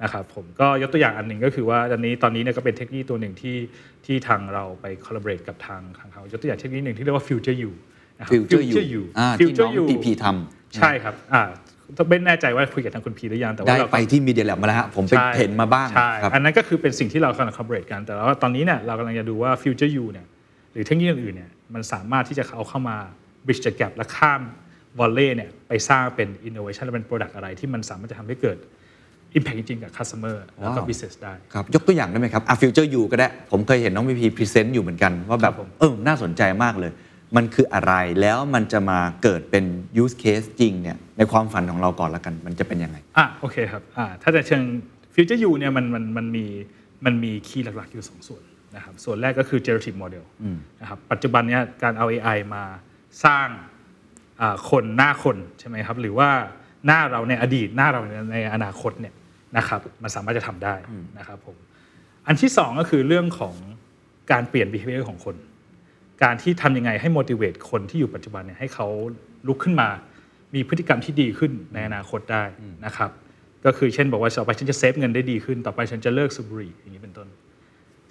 [0.04, 3.58] นะครับผมก็ยกตัวอย่างอันหนึ่งก็คือว่าตอนนี้ตอนนี้เนี่ยก็เป็นเทคโนโลยีตัวหนึ่งที่
[4.06, 7.72] ที่ทางเราไป collaborate กับทางทางเขายกตัวอย่างเทคโนโลยีหนึ่งที่เรียกว่า future you
[8.20, 11.44] นะครับ Future You You อ่าที่ Future น้อง You TP ทำใช่ครับอ่า
[12.10, 20.26] ไม่แน่ใจว่าคุยกับทางคุณพีหรือยังแต่ว่าได้เราก็ไปที่ Media Lab มาแล้วฮะผมไปใช่เห็นมาบ้างใช่ครับอันนั้นก็คือเป็นสิ่งที่เรากำลัง collaborate กันแต่ว่าตอนนี้เนี่ยเรากำลังจะดูว่า future you เนี่ย
[20.74, 22.98] หรือเทคโนโลยีอื่นๆเนี่ยมันสามารถที่จะเอาเข้ามา
[23.46, 24.42] bridge the gap และข้าม
[25.00, 28.58] valley เนี่ยไปสร้างเป็น innovation และเป็น product อะไรที่มันสามารถจะทำให้เกิด
[29.38, 36.92] impact จริงๆกับ customer แล้วก็ว้าว business ได้ครับยกตัวอย่างได้ไหมครับอะ Future You ก็ได้ ผมเคยเห็นน้องพีพี present อยู่เหมือนกัน ว่าแบครับผมเออน่าสนใจมากเลย
[37.36, 39.64] มันคืออะไรแล้วมันจะมาเกิดเป็น
[40.04, 44.64] use case จริงเนี่ยในความฝันของเราก่อนละกัน มันจะเป็นยังไงอะโอเคครับอ่าถ้าจะเชิง
[45.14, 46.46] Future You เนี่ยมันมันมันมี
[47.06, 48.44] มันมีคีย์หลักๆอยู่สองส่วน
[48.76, 50.26] นะครับส่วนแรกก็คือ generative model
[50.82, 52.64] นะครับปัจจุบันเนี้ยการเอา AI มา
[53.26, 53.48] สร้าง
[54.42, 56.30] อ่าคนหน้าคนใช่ไหมครับหรือว่า
[56.86, 58.02] หน้าเราในอดีตหน้าเรา
[58.34, 59.14] ในอนาคตเนี่ย
[59.58, 60.76] นะครับมันสามารถจะทำได้
[61.20, 61.56] นะครับผม
[62.28, 63.56] อันที่สองก็คือเรื่องของ
[64.32, 65.36] การเปลี่ยน behavior ของคน
[66.24, 68.88] การที่ทำยังไงให้ motivate คนที่อยู่ปัจจุบันเนี่ยให้เขา
[69.48, 69.90] ลุกขึ้นมา
[70.56, 72.44] มีพฤติกรรมที่ดีขึ้นในอนาคตได้
[72.86, 73.12] นะครับ
[73.66, 77.28] ก็คือเช่นบอกว่าต่อไปฉันจะเซฟเงินได้ดีขึ้น ต่อไปฉันจะเลิกสูบบุหรี่อย่างนี้เป็นต้น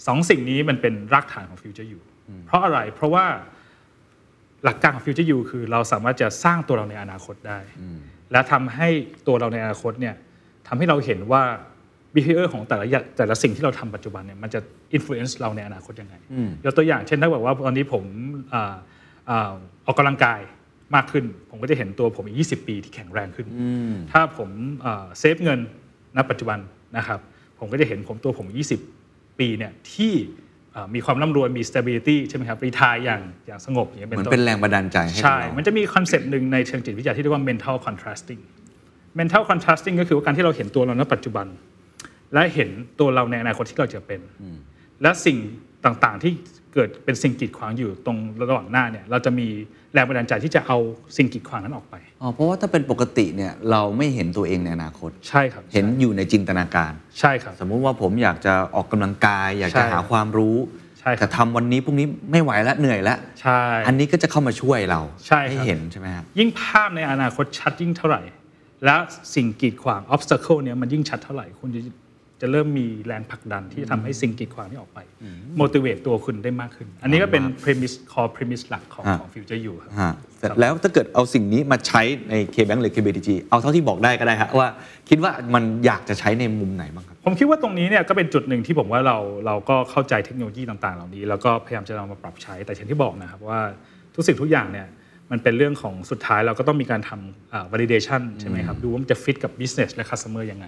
[0.06, 1.98] สองสิ่งนี้มันเป็นรากฐานของ Future You
[2.46, 3.24] เพราะอะไรเพราะว่า
[4.64, 7.58] หลักการของ Future You คือเราสามารถจะสร้างตัวเราในอนาคตได้
[8.32, 8.88] และทำให้
[9.26, 10.14] ตัวเราในอนาคตเนี่ย
[10.68, 11.42] ทำให้เราเห็นว่า
[12.14, 14.60] behavior ของแต่ละอย่างแต่ละสิ่งที่เราทำปัจจุบันเนี่ยมันจะ
[14.96, 16.14] influence เราในอนาคตยังไง
[16.64, 18.04] ยกตัวอย่างเช่นถ้าบอกว่าตอนนี้ผม
[18.54, 18.74] อ่า
[19.30, 19.52] อ่า
[19.86, 20.40] ออกกำลังกาย
[20.94, 23.46] มากขึ้น ผมก็จะเห็นตัวผมอีก 20 ปีที่แข็งแรงขึ้น
[24.12, 24.48] ถ้าผม
[25.18, 25.60] save เงิน
[26.16, 26.58] ณปัจจุบัน
[26.96, 27.20] นะครับ
[27.58, 28.46] ผมก็จะเห็นผมตัวผม
[28.80, 29.01] 20
[29.38, 30.14] ปีเนี่ยที่
[30.72, 38.42] เอ่อมีความร่ำรวยมี stability ใช่ไหมครับ retire อย่างอย่างสงบอย่างเงี้ยเหเป็นต้นเหมือนเป็นแรงบันดาลใจให้ใช่เรามันจะมีคอนเซปต์หนึ่งในเชิงจิตวิทยาที่เรียกว่า mental contrasting
[39.18, 41.46] mental contrasting ก็คือว่าการที่เราเห็นตัวเราณปัจจุบัน
[42.34, 42.68] และเห็น
[43.00, 44.20] ตัวเราในอนาคตที่เราจะเป็น
[45.02, 45.38] และสิ่ง
[45.84, 46.32] ต่างๆที่
[46.74, 48.18] เกิดเป็นสิ่งกีดขวางอยู่ตรง
[48.50, 49.48] ระหว่างหน้าเนี่ยเราจะมี
[49.94, 50.78] แรงบันดาลใจที่จะเอา
[51.16, 60.56] สิ่งกีดขวางนั้นออกไปอ๋อเพราะว่าถ้าเป็นปกติเนี่ยเราไม่เห็นตัวเองในอนาคต ใช่ครับเห็นอยู่ในจินตนาการ ใช่ครับสมมุติว่าผมอยากจะออกกำลังกาย อยากจะใช่หาความรู้
[61.00, 68.22] ใช่ครับแต่ทำวันนี้พรุ่งนี้ไม่ไหวแล้วเหนื่อยแล้วใช่อันนี้ก็จะเข้ามาช่วยเราใช่ครับเห็นใช่ไหมครับยิ่งภาพในอนาคตชัดยิ่งเท่าไหร่
[68.84, 68.96] และ
[69.34, 71.70] สิ่งกีดขวาง obstacle เนี่ยมันยิ่งชัดเท่าไหร่คุณ
[72.42, 74.98] จะจะเริ่มมีแรงผลักดันที่จะทำให้สิ่งกีดขวางนี้ออกไป
[75.60, 84.70] motivate ตัวคุณได้มากขึ้น อันนี้ก็เป็น premise core premise หลักของฮะของ future you ครับฮะแต่แล้วถ้าเกิดเอาสิ่งนี้มาใช้ใน KBank หรือ KBTG เอาเท่าที่บอกได้ก็ได้ครับว่า
[85.08, 93.60] คิดว่ามันอยากจะใช้ในมุมไหนบ้างครับ ผมคิดว่าตรงนี้เนี่ยก็เป็นจุดหนึ่งที่ผมว่าเราเราก็เข้าใจเทคโนโลยีต่างๆ เหล่านี้ แล้วก็พยายามจะนำมาปรับใช้แต่อย่างที่บอกนะครับว่า
[94.14, 94.86] ทุกสิ่งทุกอย่างเนี่ย
[95.30, 100.66] มันเป็นเรื่องของสุดท้ายเราก็ต้องมีการทำอ่า validation ใช่ไหมครับ ดูว่ามันจะ fit กับ business และ customer ยังไง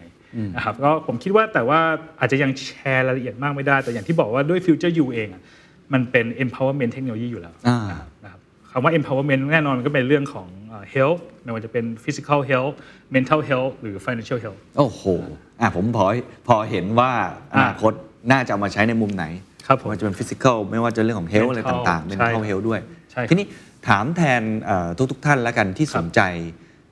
[0.57, 1.81] นะครับก็ผมคิดว่าแต่ว่า
[2.21, 5.43] อาจจะยังแชร์รายละเอียดมากไม่ได้ แต่อย่างที่บอกว่าด้วย future you เองอะ
[5.93, 12.75] มันเป็น empowerment เทคโนโลยีอยู่แล้วอ่านะครับนะครับคำว่า empowerment แน่นอนมันก็เป็นเรื่องของอ่า health ไม่ว่าจะเป็น physical health
[13.15, 15.03] mental health หรือ financial health โอ้โห
[15.61, 16.07] อะผมพอ
[16.49, 17.11] พอเห็นว่า
[17.55, 17.93] อ่าอนาคต
[18.31, 19.25] น่าจะเอามาใช้ในมุมไหน
[19.67, 22.81] ครับผมไม่ว่าจะเป็น physical ไม่ว่าจะเรื่องของเฮล Mental อะไรต่างๆเป็นใช่เ e าเฮลด้วย
[23.13, 23.47] ใช่ครับทีนี้
[23.89, 26.21] ถามแทนเอ่อทุกๆท่านแล้วกันที่สนใจ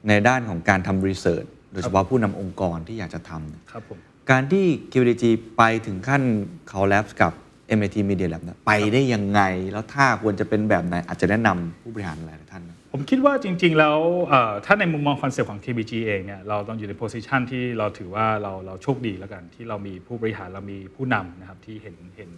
[0.09, 3.99] ในด้านของการทำ research โดยเฉพาะผู้นำองค์กรที่อยากจะทำเนี่ยครับผม
[4.31, 5.25] การที่ KBTG
[5.57, 6.23] ไปถึงขั้น
[6.73, 7.33] collab กับ
[7.79, 9.41] MIT Media Lab เนี่ยไปได้ยังไง
[9.73, 22.31] แล้วถ้าควรจะเป็นแบบไหน อาจจะแนะนำผู้บริหารหลายๆท่านนะผมคิดว่าจริง ๆ แล้วเอ่อถ้าในมุมมองคอนเซปต์ของ KBTG เองเนี่ยเราต้องอยู่ใน position ที่เราถือว่าเราเราโชคดีแล้วกัน ที่เรามีผู้บริหารเรามีผู้นำนะครับที่เห็นเห็น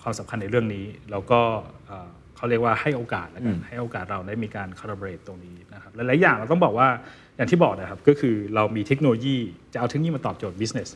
[0.00, 1.40] ความสำคัญในเรื่องนี้ แล้วก็
[1.86, 6.88] เอ่อเขาเรียกว่าให้โอกาสแล้วกันให้โอกาสเราได้มีการ collaborate ตรงนี้นะครับหลายๆอย่างเราต้องบอกว่า
[7.36, 9.36] อย่างที่บอกนะครับก็คือเรามีเทคโนโลยี
[9.72, 10.88] จะเอาเทคโนโลยีมาตอบโจทย์ business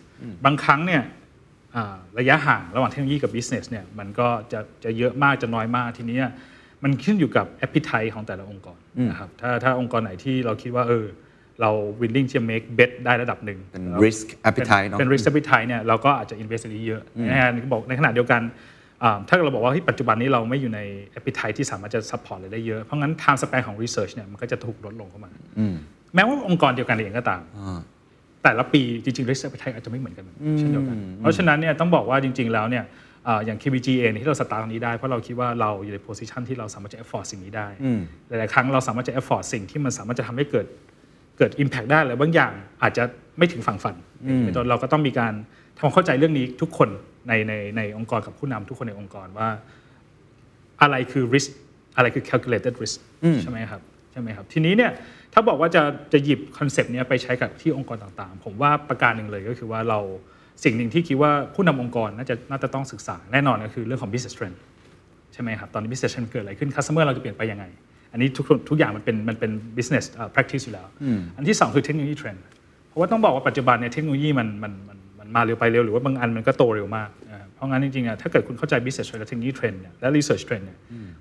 [0.44, 1.03] บางครั้งเนี่ย
[1.77, 6.27] อ่าระยะห่างระหว่างเทคโนโลยีกับ business เนี่ยมันก็จะจะเยอะมากจะน้อยมากทีเนี้ย
[6.85, 8.79] มันขึ้นอยู่กับ appetite ของแต่ละองค์กร
[9.11, 11.07] นะครับถ้าถ้าองค์กรไหนที่เราคิดว่าเออ
[11.61, 11.70] เรา
[12.01, 18.42] willing จะ make bet ได้ระดับหนึ่งเป็นแล้ว risk appetite เนอะเป็น risk appetite เนี่ยเราก็อาจจะ invest อันนี้เยอะนะฮะบอกในขณะเดียวกัน
[19.03, 20.81] อ่าถ้าเราบอกว่าเฮ้ยปัจจุบันนี้เราไม่อยู่ใน
[21.18, 25.31] appetite ที่สามารถจะ support อะไรได้เยอะ เพราะงั้น time span ของ research เนี่ยมันก็จะถูกลดลงเข้ามา
[26.16, 27.40] แม้ว่าองค์กรเดียวกันเองก็ตาม
[28.42, 30.24] แต่ละปีจริงๆ risk appetite อาจจะไม่เหมือนกัน
[30.59, 32.85] เช่นเดียวกัน เพราะฉะนั้นเนี่ยต้องบอกว่าจริง ๆ แล้วเนี่ย
[33.29, 37.68] อ่าอย่าง KBG เองที่เราสตาร์ทตรงนี้ได้ เพราะเราคิดว่าเราอยู่ใน position ที่เราสามารถจะ afford สิ่งนี้ได้
[38.29, 40.66] หลายๆ ครั้งเราสามารถจะ afford สิ่งที่มันสามารถจะทำให้เกิด
[41.38, 42.52] เกิด impact ได้เลยบางอย่าง
[42.83, 43.05] อาจจะ
[43.38, 43.94] ไม่ถึงฝั่งฝัน
[44.40, 45.33] เป็นต้นเราก็ต้องมีการ
[45.76, 46.88] ทำความเข้าใจเรื่องนี้ทุกคน
[47.29, 49.48] ในในในองค์กรกับผู้นำทุกคนในองค์กรว่า
[50.83, 51.50] อะไรคือ risk
[51.96, 52.96] อะไรคือ calculated risk
[53.42, 54.90] ใช่ไหมครับใช่ไหมครับทีนี้เนี่ย
[55.33, 60.01] ถ้าบอกว่าจะจะหยิบคอนเซปต์นี้ไปใช้กับที่องค์กรต่างๆ ผมว่าประการหนึ่งเลยก็คือว่าเรา
[60.65, 64.57] สิ่งหนึ่งที่คิดว่าผู้นำองค์กรน่าจะน่าจะต้องศึกษาแน่นอนก็คือเรื่องของ business trend
[65.33, 67.65] ใช่ไหมครับ ตอนนี้ business trend เกิดอะไรขึ้น customer เราจะเปลี่ยนไปยังไง
[68.12, 70.87] อันนี้ทุกทุกอย่างมันเป็นมันเป็น business เอ่อ practice อยู่แล้ว
[71.37, 72.39] อันที่สองคือเทคโนโลยี trend
[72.89, 80.79] เพราะว่าต้องบอกว่าปัจจุบันเนี่ยเทคโนโลยีมันมันมันมันมาเร็วไปเร็วหรือว่าบางอันมันก็โตเร็วมากนะครับเพราะงั้นจริงๆอะถ้าเกิดคุณเข้าใจ business trend และ technology trend เนี่ยและ research trend เนี่ย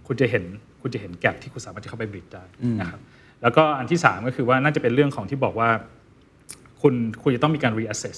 [0.08, 0.44] คุณจะเห็น
[0.82, 2.44] คุณจะเห็นแกลบที่คุณสามารถจะเข้าไป bridge ได้
[2.82, 3.00] นะครับ
[3.46, 5.70] แล้วก็อันที่สามก็คือว่าน่าจะเป็นเรื่องของที่บอกว่า
[6.82, 8.18] คุณคุณจะต้องมีการ reassess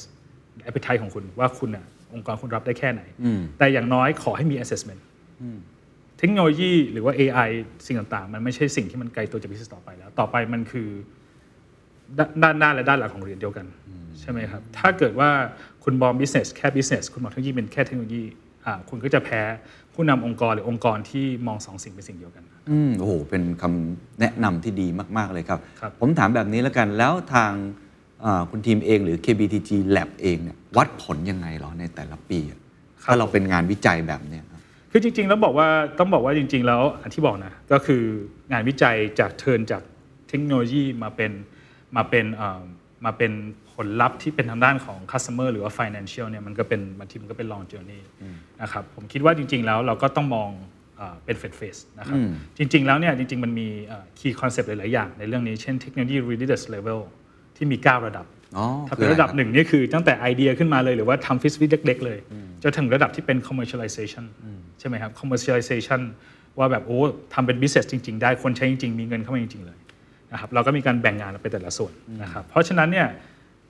[0.68, 3.02] appetite ของคุณว่าคุณน่ะองค์กรคุณรับได้แค่ไหน
[3.58, 5.02] แต่อย่างน้อยขอให้มี assessment
[6.20, 7.50] เทคโนโลยีหรือว่า AI
[7.86, 10.88] สิ่งต่างๆ มันไม่ใช่สิ่งที่มันไกลตัวจาก business ต่อไปแล้ว ต่อไปมันคือ
[12.18, 13.66] ด้านด้านหน้าและด้านหลังของเหรียญเดียวกัน
[14.20, 15.30] ใช่ไหมครับ ถ้าเกิดว่า
[15.84, 18.47] คุณมอง business แค่ business คุณมองเทคโนโลยีเป็นแค่เทคโนโลยีอ่า
[18.90, 19.42] คุณก็จะแพ้
[19.94, 24.88] ผู้นำองค์กรหรือองค์กรที่มองสองสิ่งเป็นสิ่งเดียวกัน อืมโอ้โห เป็นคำแนะนำที่ดี
[25.18, 27.52] มาก ๆ เลยครับครับผมถามแบบนี้แล้วกัน แล้วทาง
[28.26, 32.60] อ่าคุณทีมเองหรือ KBTG Lab เองเนี่ยวัดผลยังไงเหรอในแต่ละปีอะ
[33.04, 34.62] ถ้าเราเป็นงานวิจัยแบบเนี้ยครับ
[34.92, 35.68] คือจริง ๆ แล้วบอกว่า
[36.00, 38.04] ต้องบอกว่าจริง ๆ แล้วอันที่บอกนะ ก็คือ
[38.52, 39.82] งานวิจัยจากเทิร์นจาก
[40.30, 41.32] เทคโนโลยีมาเป็น
[41.96, 42.62] มาเป็นเอ่อ
[43.06, 43.32] มาเป็น
[43.78, 48.02] ผลลัพธ์ที่เป็นทางด้านของ customer หรือว่า financial เนี่ยมันก็เป็นบางทีมันก็เป็น long journey
[48.62, 50.50] นะครับผมคิดว่าจริง ๆ แล้วเราก็ต้องมอง
[50.98, 52.18] เอ่อเป็น phase phase นะครับ
[52.58, 57.00] จริง ๆ แล้วเนี่ยจริง ๆ มันมีเอ่อ key concept หลาย ๆ อย่างในเรื่องนี้เช่น technology readiness level
[57.56, 58.26] ที่มี 9 ระดับ
[58.58, 62.20] อ๋อถ้าคืเป็อนอะไรระดับครับหนึ่งนี่คือตั้งแต่ไอเดียขึ้นมาเลยหรือว่าทำฟิสฟิตเล็ก ๆ เลย
[62.64, 64.26] จนถึงระดับที่เป็น commercialization
[64.80, 66.02] ใช่ไหมครับ commercialization
[66.60, 67.00] ว่าแบบโอ้
[67.34, 69.78] ทำเป็น business จริง ๆ ได้คนใช้จริง ๆ มีเงินเข้ามาจริง ๆ เลย
[70.32, 73.08] นะครับเราก็มีการแบ่งงานออกไปแต่ละส่วนนะครับเพราะฉะนั้นเนี่ย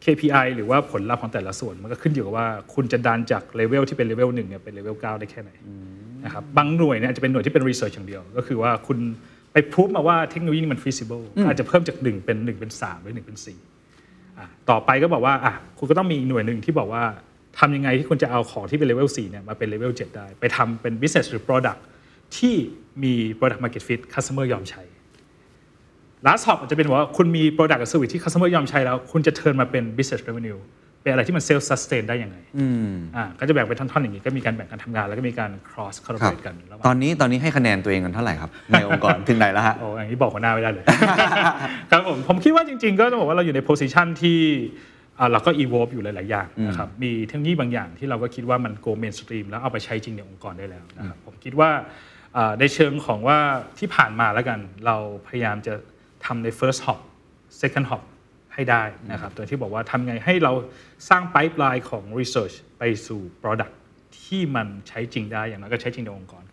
[0.06, 5.52] KPI หรือว่าผลลัพธ์ของแต่ละส่วน มันก็ขึ้นอยู่กับว่าคุณจะดันจากเลเวลที่เป็นเลเวลหนึ่งเนี่ยเป็นเลเวลเก้าได้แค่ไหน
[6.26, 8.98] นะครับบางหน่วยเนี่ยอาจจะเป็นหน่วยที่เป็น research อย่างเดียว ก็คือว่าคุณ
[9.54, 13.60] ไปพูดมาว่าเทคโนโลยีมัน feasible อาจจะเพิ่มจากหนึ่งเป็นหนึ่งเป็นสามหรือหนึ่งเป็นสี่
[14.38, 17.04] อะต่อไปก็บอกว่าอะคุณก็ต้องมีอีกหน่วยหนึ่งที่บอกว่า
[17.60, 21.80] ทำยังไงที่คุณจะเอาของที่เป็นเลเวล4เนี่ยมาเป็นเลเวล7ได้ ไปทำเป็น business หรือ product
[22.38, 22.56] ที่
[23.04, 24.84] มี product market fit customer ยอมใช้
[26.26, 30.60] last hop อาจจะเป็นว่าคุณมี product กับ service ที่ customer ยอมใช้แล้ว คุณจะ turn มาเป็น business revenue
[31.02, 32.38] เป็นอะไรที่มัน self sustain ได้ยังไง
[33.16, 40.86] อ่าก็จะแบ่งเป็นท่อน ๆ อย่างนี้ ก็มีการแบ่งการทำงาน แล้วก็มีการ cross ครับ collaborate กันระหว่างตอนนี้ตอนนี้ให้คะแนนตัวเองกันเท่าไหร่ครับ ในองค์กร ถึงไหนแล้วฮะโอ้อย่างนี้บอกหัวหน้าไม่ได้เลย
[41.92, 44.40] ครับผม ผมคิดว่าจริง ๆ ก็ต้องบอกว่าเราอยู่ในโพสิชันที่
[45.20, 51.70] อ่าเราก็ evolve อยู่หลาย ๆ อย่างนะครับ มีเทคโนโลยีบางอย่างที่เราก็คิดว่ามัน go mainstream แล้วเอาไปใช้จริงในองค์กรได้แล้วนะครับผมคิดว่า
[52.36, 53.38] อ่าในเชิงของว่า
[53.80, 54.96] ที่ผ่านมาแล้วกันเรา
[55.28, 55.74] พยายามจะ
[56.26, 57.00] ทำใน first hop
[57.62, 58.02] second hop
[58.54, 60.54] ให้ได้นะครับโดยที่บอกว่าทำไงให้เรา
[61.10, 63.74] สร้าง pipeline ของ research ไปสู่ product
[64.24, 66.44] ที่มันใช้จริงได้อย่างนั้นก็ใช้จริงในองค์กร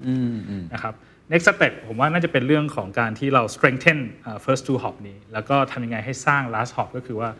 [0.72, 0.94] นะครับ
[1.32, 7.30] next step ผมว่าน่าจะเป็นเรื่องของการที่เรา strengthen อ่า first two hop นี้ แล้วก็ทำยังไงให้สร้าง last hop ก็คือว่า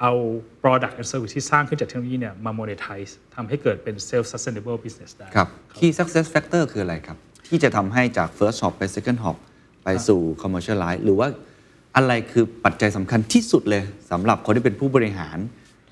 [0.00, 0.12] เอา
[0.62, 5.48] product and service ที่สร้างขึ้นจากเทคโนโลยีเนี่ยมา monetize ทำให้เกิดเป็น self sustainable business ได้ครับ
[5.78, 7.16] key success factor คืออะไรครับ
[7.48, 9.36] ที่จะทำให้จาก first hop ไป second hop
[9.84, 11.28] ไปสู่ commercialize หรือว่า
[11.98, 15.38] อะไรคือปัจจัยสำคัญที่สุดเลยสำหรับคนที่เป็นผู้บริหาร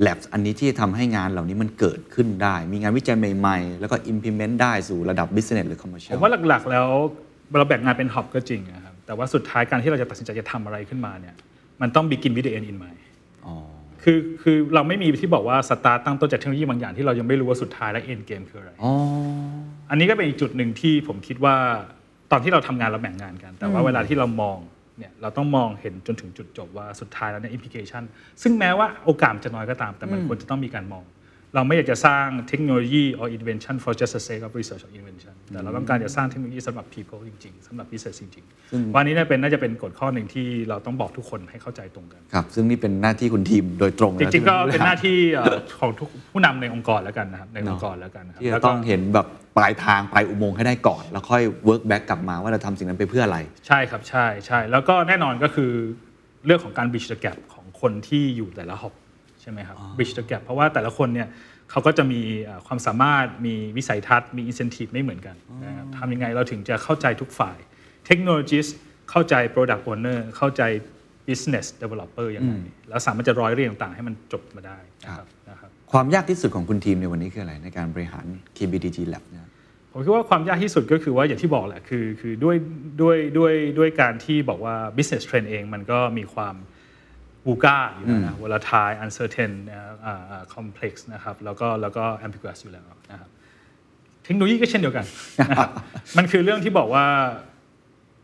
[0.06, 6.86] labs อันนี้ที่จะทำให้งานเหล่านี้มันเกิดขึ้นได้ มีงานวิจัยใหม่ ๆ แล้วก็ implement ได้สู่ระดับ business หรือผ commercial มว่าหลักๆ แล้ว
[7.58, 11.34] เราแบ่งงานเป็น hop ก็จริงนะครับแต่ว่าสุดท้ายการที่เราจะตัดสินใจจะทำอะไรขึ้นมาเนี่ย
[11.80, 13.00] มันต้อง begin with the end in mind
[14.02, 18.92] คือคือเราไม่มีที่บอกว่าสตาร์ตั้งต้นจากเทคโนโลยีบางอย่างที่เรายังไม่รู้ว่าสุดท้ายแล้ว end game คืออะไรอ๋อ
[19.90, 21.56] อันนี้ก็เป็นอีกจุดหนึ่งที่ผมคิดว่า
[22.32, 24.58] ตอนที่เราทำงานเราแบ่งงานกัน แต่ว่าเวลาที่เรามอง
[24.98, 28.02] เนี่ยเราต้องมองเห็นจนถึงจุดจบว่าสุดท้ายแล้วเนี่ย implication
[28.42, 31.04] ซึ่งแม้ว่าโอกาสมันจะน้อยก็ตาม แต่มันควรจะต้องมีการมอง
[31.54, 38.16] เราไม่อยากจะสร้างเทคโนโลยี or invention for just the sake of research or invention แต่เราต้องการจะสร้างเทคโนโลยีสำหรับ people จริงๆสำหรับ business
[38.20, 49.26] จริงๆ วันนี้เนี่ยเป็นน่าจะเป็นกฎข้อหนึ่งที่เราต้องบอกทุกคนให้เข้าใจตรงกัน ครับ ซึ่งนี่เป็นหน้าที่คุณทีมโดยตรงจแล้วริงๆก็ที่เป็นหน้าที่เอ่อของทุกผู้นำในองค์กรแล้วกันนะครับในองค์กรแล้วกันนะครับที่แล้จะวก็ต้องเห็นแบบ
[49.56, 55.70] ปลายทางปลายอุโมงค์ให้ได้ก่อน แล้วค่อย work back กลับมาว่าเราทำสิ่งนั้นไปเพื่ออะไร ใช่ครับใช่ใช่แล้วก็แน่นอนก็คือ
[56.46, 61.28] เรื่องของการ bridge the gap ของคนที่อยู่แต่ละหอบใช่ไหมครับ bridge the gap เพราะว่าแต่ละคนเนี่ย
[61.70, 67.58] เขาก็จะมีเอ่อความสามารถมีวิสัยทัศน์มี incentive ไม่เหมือนกันนะครับทำยังไงเราถึงจะเข้าใจทุกฝ่าย
[68.08, 68.70] technologist
[69.10, 70.62] เข้าใจ product owner เข้าใจ
[71.28, 72.52] business developer ยังไง
[72.88, 78.26] แล้วสามารถจะร้อยเรียงต่างๆให้มันจบมาได้นะครับนะครับความยากที่สุดของคุณทีมในวันนี้คืออะไรในการบริหาร
[78.56, 79.42] KBDG Lab เนี่ย
[79.92, 82.56] ผมคิดว่าความยากที่สุดก็คือว่าอย่างที่บอกแหละคือคือด้วย
[83.02, 86.54] ด้วยด้วยด้วยการที่บอกว่า business trend เองมันก็มีความ
[87.46, 93.28] บูก้าอยู่แล้วนะ volatile uncertain นะครับอ่าอ่า complex นะครับแล้วก็แล้วก็ ambiguous อยู่แล้วนะครับ
[94.24, 95.06] เทคโนโลยีก็เช่นเดียวกัน
[95.48, 95.70] นะครับ
[96.16, 97.06] มันคือเรื่องที่บอกว่า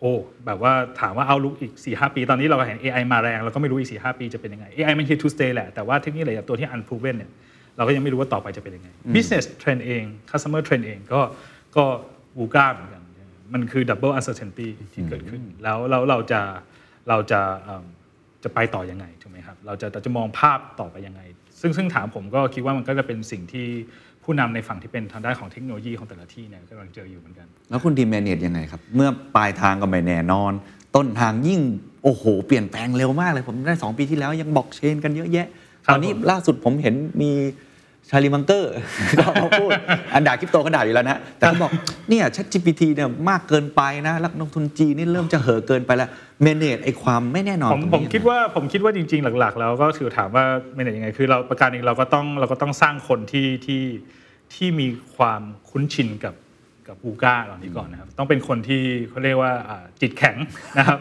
[0.01, 0.12] โอ้
[0.47, 7.31] แบบว่าถามว่าเอาลุกอีก4 5ปี ตอนนี้เราก็เห็น AI มาแรงเราก็ไม่รู้อีก4 5ปีจะเป็นยังไง AI มัน here to stay แหละ แต่ว่าเทคโนโลยีหลายตัวที่ unproven เนี่ย
[7.77, 11.20] เราก็ยังไม่รู้ว่าต่อไปจะเป็นยังไง business trend เอง customer trend เองก็
[11.77, 11.85] ก็
[12.39, 13.03] บูก้าเหมือนกัน
[13.53, 16.41] มันคือ double uncertainty ที่เกิดขึ้น แล้วเราเราจะ
[17.09, 17.85] เราจะเอิ่ม
[18.45, 21.20] จะไปต่อยังไงถูกไหมครับเราจะเราจะมองภาพต่อไปยังไง
[21.61, 23.66] ซึ่งซึ่งถามผมก็คิดว่ามันก็จะเป็นสิ่งที่
[24.24, 30.53] ผู้นำในฝั่งที่เป็นทางด้านของเทคโนโลยีของแต่ละที่เนี่ยกำลังเจออยู่เหมือนกัน แล้วคุณทีมแมเนจยังไงครับ เมื่อปลายทางก็ไม่แน่นอน
[30.97, 31.61] ต้นทางยิ่ง
[32.05, 35.47] โอ้โห เปลี่ยนแปลงเร็วมากเลย ผมได้ 2 ปีที่แล้วยังบอกเชนกันเยอะแยะ
[35.86, 37.30] ครับตอนนี้ผมล่าสุดผมเห็นมี
[38.11, 38.72] ชาลีมังเกอร์
[39.18, 39.70] ก็มาพูด
[40.14, 41.70] อันด่าคริปโตก็ด่าอยู่แล้วนะ แต่เขาบอก
[42.09, 46.09] เนี่ย ChatGPT เนี่ยมากเกินไปนะนักลงทุนจีนนี่เริ่มจะเห่อะเกินไปแล้ว
[46.43, 53.82] เมเนจไอ้ความไม่แน่นอนผมตรงนี้ผมคิดว่าผมคิดว่าจริง ๆ หลัก ๆ แล้วก็ถือถามว่าไม่ไหนยังไงคือเราประการหนึ่งเราก็ต้องเราก็ต้องสร้างคนที่ที่
[54.55, 54.86] ที่มี
[55.16, 56.34] ความคุ้นชินกับ
[56.89, 60.37] กับกูก้าเหล่านี้ก่อนนะครับ ต้องเป็นคนที่เขาเรียกว่าอ่าจิตแข็ง
[60.78, 60.99] นะครับ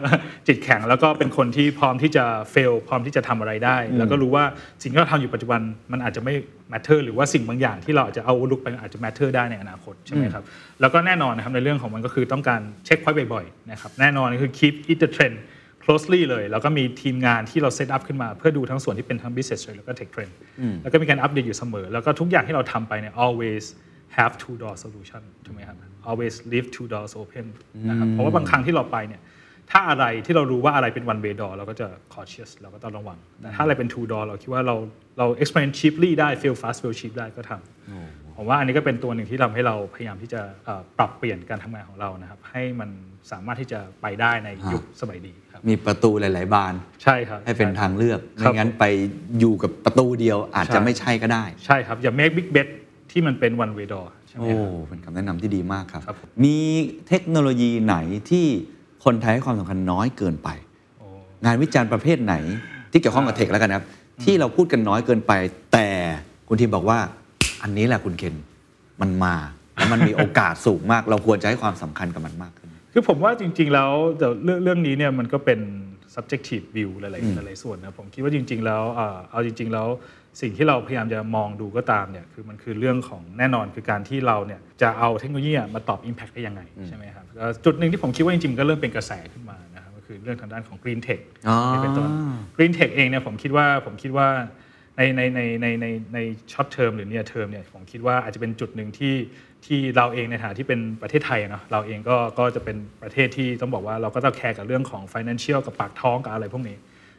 [0.48, 4.44] จิตแข็งแล้วก็เป็นคนที่พร้อมที่จะเฟลพร้อมที่จะทำอะไรได้ แล้วก็รู้ว่า
[4.82, 5.60] สิ่งที่เราทำอยู่ปัจจุบัน
[5.92, 6.34] มันอาจจะไม่
[6.72, 10.44] matter หรือว่าสิ่งบางอย่างที่เราอาจจะเอาลุกไปอาจจะ matter ได้ในอนาคตใช่ไหมครับ
[10.80, 15.36] แล้วก็แน่นอนนะครับในเรื่องของมันก็คือต้องการเช็คพอยต์บ่อยๆนะครับแน่นอนคือ keep it the trend
[15.84, 20.32] closely เลยแล้วก็มีทีมงานที่เราเซตอัพขึ้นมา เพื่อดูทั้งส่วนที่เป็นทั้ง business trend แล้วก็ tech trend
[20.82, 23.64] แล้วก็มีการอัปเดตอยู่เสมอ แล้วก็ทุกอย่างที่เราทำไปเนี่ย always
[24.18, 25.76] have two door solution ถูกไหมครับ
[26.10, 27.46] always leave two doors open
[27.88, 29.22] นะครับเพราะว่าบางครั้งที่เราไปเนี่ย
[29.70, 34.76] ถ้าอะไรที่เรารู้ว่าอะไรเป็น one way door เราก็จะ cautious เราก็ต้องระวังแต่ถ้าอะไรเป็น two door เราคิดว่าเรา
[35.18, 42.90] เรา explain cheaply ได้ fail fast fail cheap ได้ก็ทำผมว่าอันนี้ก็เป็นตัวหนึ่งที่ทำให้เราพยายามที่จะเอ่อปรับเปลี่ยนการทำงานของเรานะครับ ให้มัน
[43.32, 48.84] สามารถที่จะไปได้ในยุคสมัยนี้ครับมีประตูหลาย ๆ บานใช่ครับให้เป็นช่ทางเลือกครับไม่งั้นไป
[49.38, 52.68] อยู่กับประตูเดียวอาจใช่จะไม่ใช่ก็ได้ ใช่ครับอย่า make big bet
[53.12, 56.56] ที่มันเป็น one way door ใช่ไหมโอ้ครับ เป็นคำแนะนำที่ดีมากครับ ครับผม มี
[57.08, 57.96] เทคโนโลยีไหน
[58.30, 58.46] ที่
[59.04, 60.48] คนไทยให้ความสำคัญน้อยเกินไป
[61.44, 62.34] งานวิจารณ์ประเภทไหน
[62.92, 63.86] ที่เกี่ยวข้องกับเทคแล้วกันนะครับ
[64.24, 65.32] ที่เราพูดกันน้อยเกินไป
[65.72, 65.86] แต่
[66.48, 66.98] คุณทีมบอกว่า
[67.62, 68.34] อันนี้แหละคุณเคน
[69.00, 69.34] มันมา
[69.74, 75.60] แล้วมันมีโอกาสสูงมาก เราควรจะให้ความสำคัญกับมันมากขึ้น คือผมว่าจริงๆ แล้วแต่เรื่องเรื่องนี้เนี่ยมันก็เป็น
[76.14, 77.08] subjective view หลา
[77.42, 79.86] ยๆหลายๆส่วนนะผมคิดว่าจริงๆ แล้วเอ่อเอาจริงๆ แล้ว
[80.40, 92.10] สิ่งที่เราพยายามจะมองดูก็ตามเนี่ยคือมันคือเรื่องของแน่นอนคือการที่เราเนี่ยจะเอาเทคโนโลยีมาตอบ Impact ได้ยังไงใช่ไหมครับแล้วจุดหนึ่งที่ผมคิดว่าจริงๆก็เริ่มเป็นกระแสขึ้นมานะครับก็คือเรื่องทางด้านของ Green Tech อ๋อนี่เป็นต้น
[92.56, 94.28] Green Tech เองเนี่ยผมคิดว่าผมคิดว่า
[94.96, 96.18] ในในในในในใน
[96.52, 99.14] ช็อตเทอมหรือเนี่ยเทอมเนี่ยผมคิดว่าอาจจะเป็นจุดหนึ่งที่
[99.66, 106.76] ที่เราเองในฐานะที่เป็นประเทศไทยอะเนาะเราเองก็ก็จะเป็นประเทศที่ต้องบอกว่าเราก็ต้องแคร์กับเรื่องของ financial กับปากท้องกับอะไรพวกนี้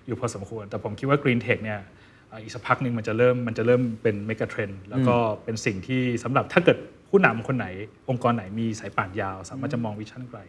[0.07, 6.77] อยู่พอสมควร แต่ผมคิดว่า Green Tech เนี่ยเอ่ออีกสักพักหนึ่งมันจะเริ่มมันจะเริ่มเป็น megatrend แล้วก็เป็นสิ่งที่สำหรับถ้าเกิด
[7.09, 7.67] ผู้นำคนไหน
[8.09, 10.39] องค์กรไหนมีสายป่านยาว สามารถจะมอง vision ไกล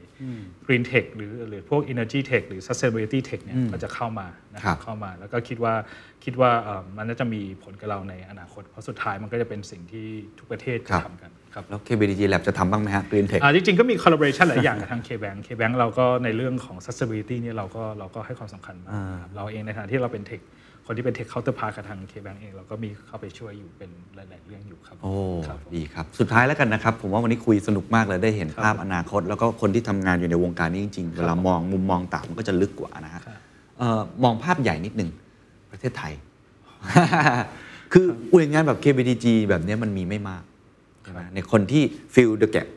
[0.67, 5.75] Green Tech หรือหรือพวก Energy Tech หรือ Sustainability Tech เนี่ยก็จะเข้ามานะครับครับเข้ามา แล้วก็คิดว่า
[6.25, 10.07] คิดว่าเอ่อมันน่าจะมีผลกับเราในอนาคต เพราะสุดท้ายมันก็จะเป็นสิ่งที่
[10.39, 20.33] ทุกประเทศครัจะบทำกันครับแล้ว KBDG Lab จะทำบ้างไหมฮะ Green Tech อ่าจริงๆ ก็มี collaboration หลายอย่างกับทาง KBank KBank เราก็ในเรื่องของ sustainability เนี่ยเราก็เราก็ให้ความสำคัญมากนะครับเราเองในฐานะที่เราเป็นเท
[20.85, 25.13] คคนที่เป็นเทค counterpart กับทาง KBank เอง เราก็มีเข้าไปช่วยอยู่เป็นหลาย ๆ เรื่องอยู่ครับ โอ้
[25.49, 33.39] ครับผมดีครับ สุดท้ายแล้วกันนะครับ ผมว่าวันนี้คุยสนุกมากเลยได้เห็นครับภาพอนาคต แล้วก็คนที่ทำงานอยู่ในวงการนี้จริง ๆ เวลามองมุมมองต่างมันก็จะลึกกว่านะฮะครับ
[33.79, 35.11] เอ่อมองภาพใหญ่นิดหนึ่ง
[35.71, 36.13] ประเทศไทย
[37.93, 40.43] คืออุยงานแบบ KBDG แบบเนี้ยมันมีไม่มาก
[41.03, 41.83] ใช่ไหมในคนที่
[42.15, 42.69] fill the gap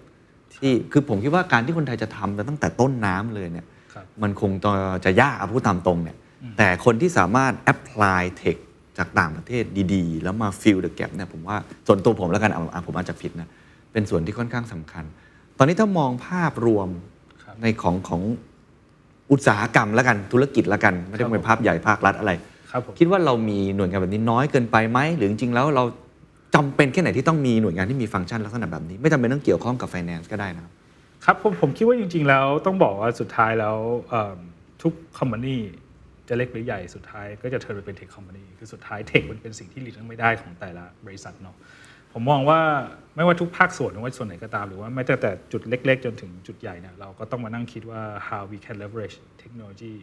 [0.55, 4.71] ที่คือผมคิดว่าการที่คนไทยจะทำตั้งแต่ต้นน้ำเลยเนี่ยครับมันคงจะ
[5.05, 6.17] จะยากเอาพูดตามตรงเนี่ย
[6.57, 8.57] แต่คนที่สามารถ apply tech
[8.97, 9.63] จากต่างประเทศ
[9.93, 11.57] ดีๆ แล้วมา fill the gap เนี่ยผมว่า
[11.87, 13.49] ส่วนตัวผมแล้วกันเอาเอาผมอาจจะผิดนะ
[13.93, 15.05] เป็นส่วนที่ค่อนข้างสำคัญ
[15.57, 16.89] ตอนนี้ถ้ามองภาพรวม
[17.43, 18.21] ครับในของของ
[19.31, 22.31] อุตสาหกรรมแล้วกันธุรกิจแล้วกัน ไม่ได้ครับเป็นภาพใหญ่ภาครัฐอะไร
[22.71, 25.83] ครับผมคิดว่าเรามีหน่วยงานแบบนี้น้อยเกินไปไหมหรือจริงๆแล้วเรา
[26.55, 30.71] จำเป็นแค่ไหนที่ต้องมีหน่วยงานที่มีฟังก์ชันลักษณะแบบนี้ ไม่จำเป็นต้องเกี่ยวข้องกับ finance ก็ได้นะครับ
[31.25, 33.77] ครับผมผมคิดว่าจริง ๆ แล้วต้องบอกว่าสุดท้ายแล้ว
[34.09, 34.37] เอิ่ม
[34.81, 35.57] ทุกคอมพานี
[36.29, 41.55] จะเล็กหรือใหญ่สุดท้ายก็จะเทิร์นไปเป็นเทคคอมพานีคือสุดท้ายเทคมันเป็นสิ่งที่หลีกเลี่ยงไม่ได้ของแต่ละบริษัทเนาะ
[42.13, 42.59] ผมมองว่า
[43.15, 49.95] ไม่ว่าทุกภาคส่วนไม่ว่าส่วนไหนก็ตาม หรือว่าไม่แต่แต่จุดเล็ก ๆ จนถึงจุดใหญ่เนี่ยเราก็ต้องมานั่งคิดว่า how we can leverage technology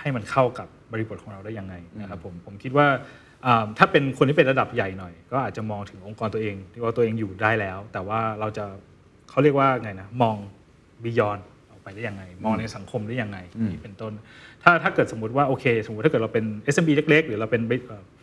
[0.00, 2.86] ให้มันเข้ากับบริบทของเราได้ยังไงนะครับผมผมคิดว่า
[3.46, 8.64] อ่าถ้าเป็นคนที่เป็นระดับใหญ่หน่อย ก็อาจจะมองถึงองค์กรตัวเองที่ว่าตัวเองอยู่ได้แล้ว แต่ว่าเราจะ
[9.28, 10.36] เขาเรียกว่าไงนะมอง
[11.04, 11.40] beyond
[11.70, 13.38] ออกไปได้ยังไง มองในสังคมได้ยังไง
[13.70, 14.12] นี่เป็นต้น
[14.68, 16.44] ถ้าถ้าเกิดสมมติว่าโอเค สมมติถ้าเกิดเราเป็น
[16.74, 17.62] SMB เล็ก ๆ หรือเราเป็น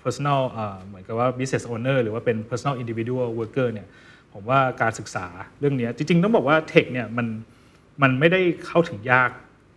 [0.04, 3.88] personal อ่าเหมือนกับว่า business owner หรือว่าเป็น personal individual worker เนี่ย
[4.34, 5.26] ผมว่าการศึกษา
[5.60, 7.28] เรื่องเนี้ยจริง ๆ ต้องบอกว่าเทคเนี่ยมัน
[8.02, 9.30] มันไม่ได้เข้าถึงยาก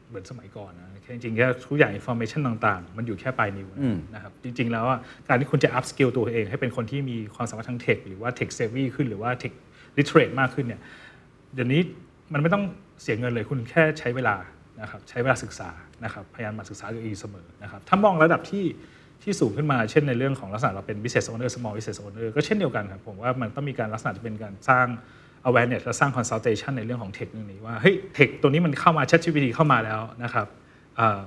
[0.08, 4.98] เหมือนสมัยก่อนนะแค่จริงๆแค่ทุกอย่าง information ต่างๆ มันอยู่แค่ปลายนิ้วนะอืมนะครับจริง ๆ แล้วอะ
[5.28, 9.52] การที่คุณจะ up skill ตัวเองให้เป็นคนที่มีความสามารถทางเทคหรือว่า tech savvy ขึ้นหรือว่า tech
[9.96, 10.80] literate มากขึ้นเนี่ย
[11.54, 11.80] เดี๋ยวนี้
[12.32, 12.64] มันไม่ต้อง
[13.02, 14.36] เสียเงินเลยคุณแค่ใช้เวลา
[14.80, 15.70] นะครับใช้เวลาศึกษา
[16.04, 18.64] นะครับพยายามหมาศึกษาตัวเองอยู่เสมอนะครับถ้ามองระดับที่
[19.22, 24.86] ที่สูงขึ้นมาเช่นในเรื่องของลักษณะเราเป็น business owner small business owner ก็เช่นเดียวกันครับผมว่ามันต้องมีการลักษณะจะเป็นการสร้าง
[25.48, 30.46] awareness และสร้าง consultation ในเรื่องของเทคเรื่องนี้ว่าเฮ้ยเทคตัวนี้มันเข้ามา ChatGPT เข้ามาแล้วนะครับ
[30.96, 31.20] เอ่อ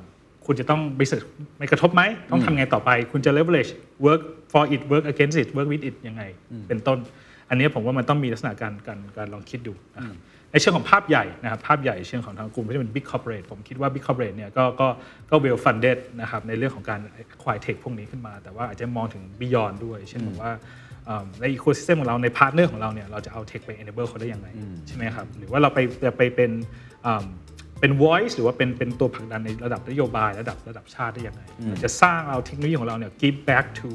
[0.45, 1.23] คุณจะต้อง business
[1.57, 2.01] ไม่กระทบไหม
[2.31, 3.71] ต้องทำไงต่อไป คุณจะ leverage
[4.05, 6.23] work for it work against it work with it ยังไง
[6.67, 6.97] เป็นต้น
[7.49, 10.15] อันนี้ผมว่ามันต้องมีลักษณะการการการลองคิดดูนะครับ
[10.51, 14.87] ในเชิงของภาพใหญ่นะครับภาพใหญ่เชิงของทางกลุ่มที่เป็น big corporate ผมคิดว่า big corporate เนี่ยก็ก็
[15.29, 20.51] ก็ well funded นะครับในเรื่องของการ acquire tech พวกนี้ขึ้นมา แต่ว่าอาจจะมองถึง beyond ด้วย เช่นแบบว่า
[21.05, 24.47] เอ่อใน ecosystem ของเราใน partner ของเราเนี่ยเราจะเอา tech ไป enable เขาได้ยังไง
[24.87, 26.51] ใช่ไหมครับหรือว่าเราไปจะไปเป็น
[27.03, 27.25] เอิ่ม
[27.79, 33.89] เป็น voice หรือว่าเป็นเป็นตัวผลักดันในระดับนโยบายระดับระดับชาติได้ยังไงเราจะสร้างเอาเทคโนโลยีของเราเนี่ย give back to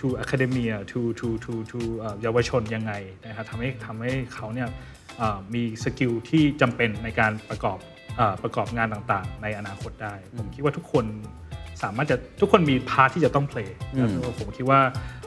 [0.00, 2.92] to academia to to to to เอ่อเยาวชนยังไง
[3.26, 4.74] นะครับทำให้ทำให้เขาเนี่ยเอ่อ
[5.54, 7.78] มี skill ที่จำเป็นในการประกอบ
[8.16, 11.04] เอ่อประกอบงานต่างๆ ในอนาคตได้ ผมคิดว่าทุกคน
[11.82, 13.70] สามารถจะทุกคนมี part ที่จะต้อง play
[14.20, 14.80] แล้วผมคิดว่า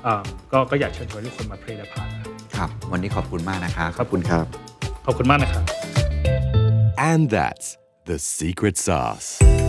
[0.04, 4.46] เอ่อก็ก็อยากเชิญชวนทุกคนมา play ในพาร์ทนะครับครับ วันนี้ขอบคุณมากนะครับขอบคุณครับ
[5.06, 5.64] ขอบคุณมากนะครับ
[7.12, 7.68] And that's
[8.10, 9.69] the secret sauce.